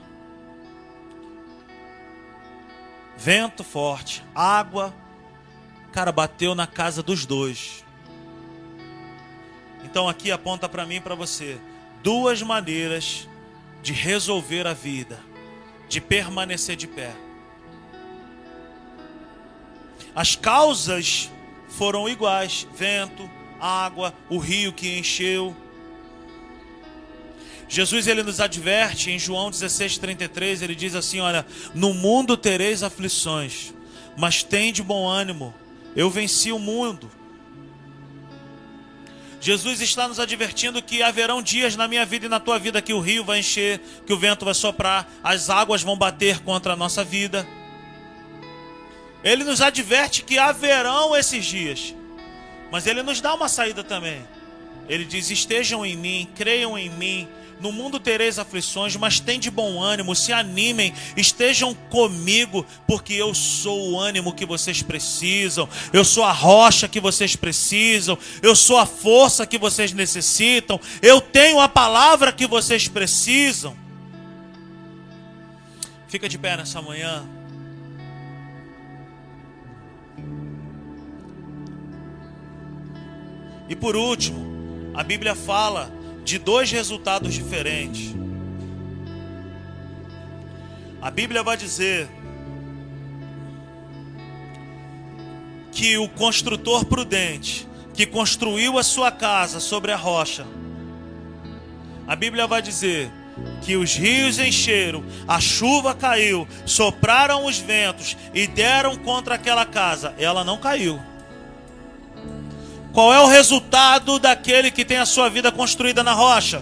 [3.16, 4.92] Vento forte, água,
[5.92, 7.86] cara, bateu na casa dos dois.
[9.84, 11.62] Então aqui aponta para mim e para você
[12.02, 13.30] duas maneiras
[13.84, 15.20] de resolver a vida,
[15.88, 17.14] de permanecer de pé.
[20.16, 21.30] As causas
[21.70, 25.56] foram iguais: vento, água, o rio que encheu,
[27.68, 33.74] Jesus ele nos adverte em João 16:33, ele diz assim, olha, no mundo tereis aflições,
[34.18, 35.54] mas tem de bom ânimo.
[35.96, 37.10] Eu venci o mundo.
[39.44, 42.94] Jesus está nos advertindo que haverão dias na minha vida e na tua vida que
[42.94, 46.76] o rio vai encher, que o vento vai soprar, as águas vão bater contra a
[46.78, 47.46] nossa vida.
[49.22, 51.94] Ele nos adverte que haverão esses dias,
[52.72, 54.26] mas ele nos dá uma saída também.
[54.88, 57.28] Ele diz: Estejam em mim, creiam em mim,
[57.64, 63.34] no mundo tereis aflições, mas tem de bom ânimo, se animem, estejam comigo, porque eu
[63.34, 68.78] sou o ânimo que vocês precisam, eu sou a rocha que vocês precisam, eu sou
[68.78, 73.78] a força que vocês necessitam, eu tenho a palavra que vocês precisam.
[76.10, 77.26] Fica de pé nessa manhã.
[83.70, 88.16] E por último, a Bíblia fala de dois resultados diferentes.
[91.02, 92.10] A Bíblia vai dizer
[95.72, 100.46] que o construtor prudente, que construiu a sua casa sobre a rocha,
[102.08, 103.12] a Bíblia vai dizer
[103.62, 110.14] que os rios encheram, a chuva caiu, sopraram os ventos e deram contra aquela casa,
[110.18, 111.02] ela não caiu.
[112.94, 116.62] Qual é o resultado daquele que tem a sua vida construída na rocha?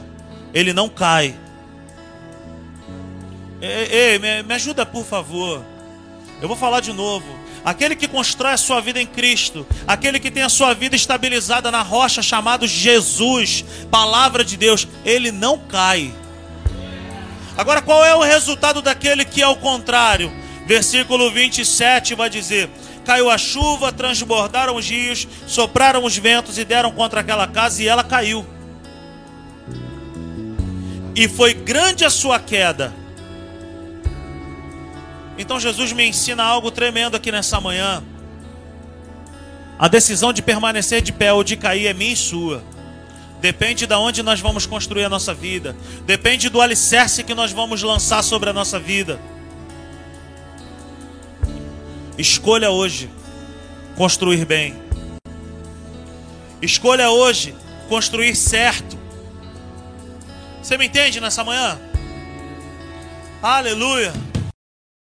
[0.54, 1.36] Ele não cai.
[3.62, 5.62] Ei, ei me, me ajuda por favor.
[6.42, 7.28] Eu vou falar de novo.
[7.66, 11.70] Aquele que constrói a sua vida em Cristo, aquele que tem a sua vida estabilizada
[11.70, 16.12] na rocha chamado Jesus, palavra de Deus, ele não cai.
[17.58, 20.32] Agora, qual é o resultado daquele que é o contrário?
[20.66, 22.70] Versículo 27 vai dizer:
[23.06, 27.88] Caiu a chuva, transbordaram os rios, sopraram os ventos e deram contra aquela casa e
[27.88, 28.46] ela caiu.
[31.16, 32.94] E foi grande a sua queda.
[35.38, 38.04] Então Jesus me ensina algo tremendo aqui nessa manhã.
[39.78, 42.64] A decisão de permanecer de pé ou de cair é minha e sua.
[43.42, 45.76] Depende de onde nós vamos construir a nossa vida.
[46.06, 49.20] Depende do alicerce que nós vamos lançar sobre a nossa vida.
[52.18, 53.10] Escolha hoje
[53.96, 54.76] construir bem.
[56.62, 57.56] Escolha hoje
[57.90, 58.98] construir certo.
[60.62, 61.80] Você me entende nessa manhã?
[63.42, 64.14] Aleluia.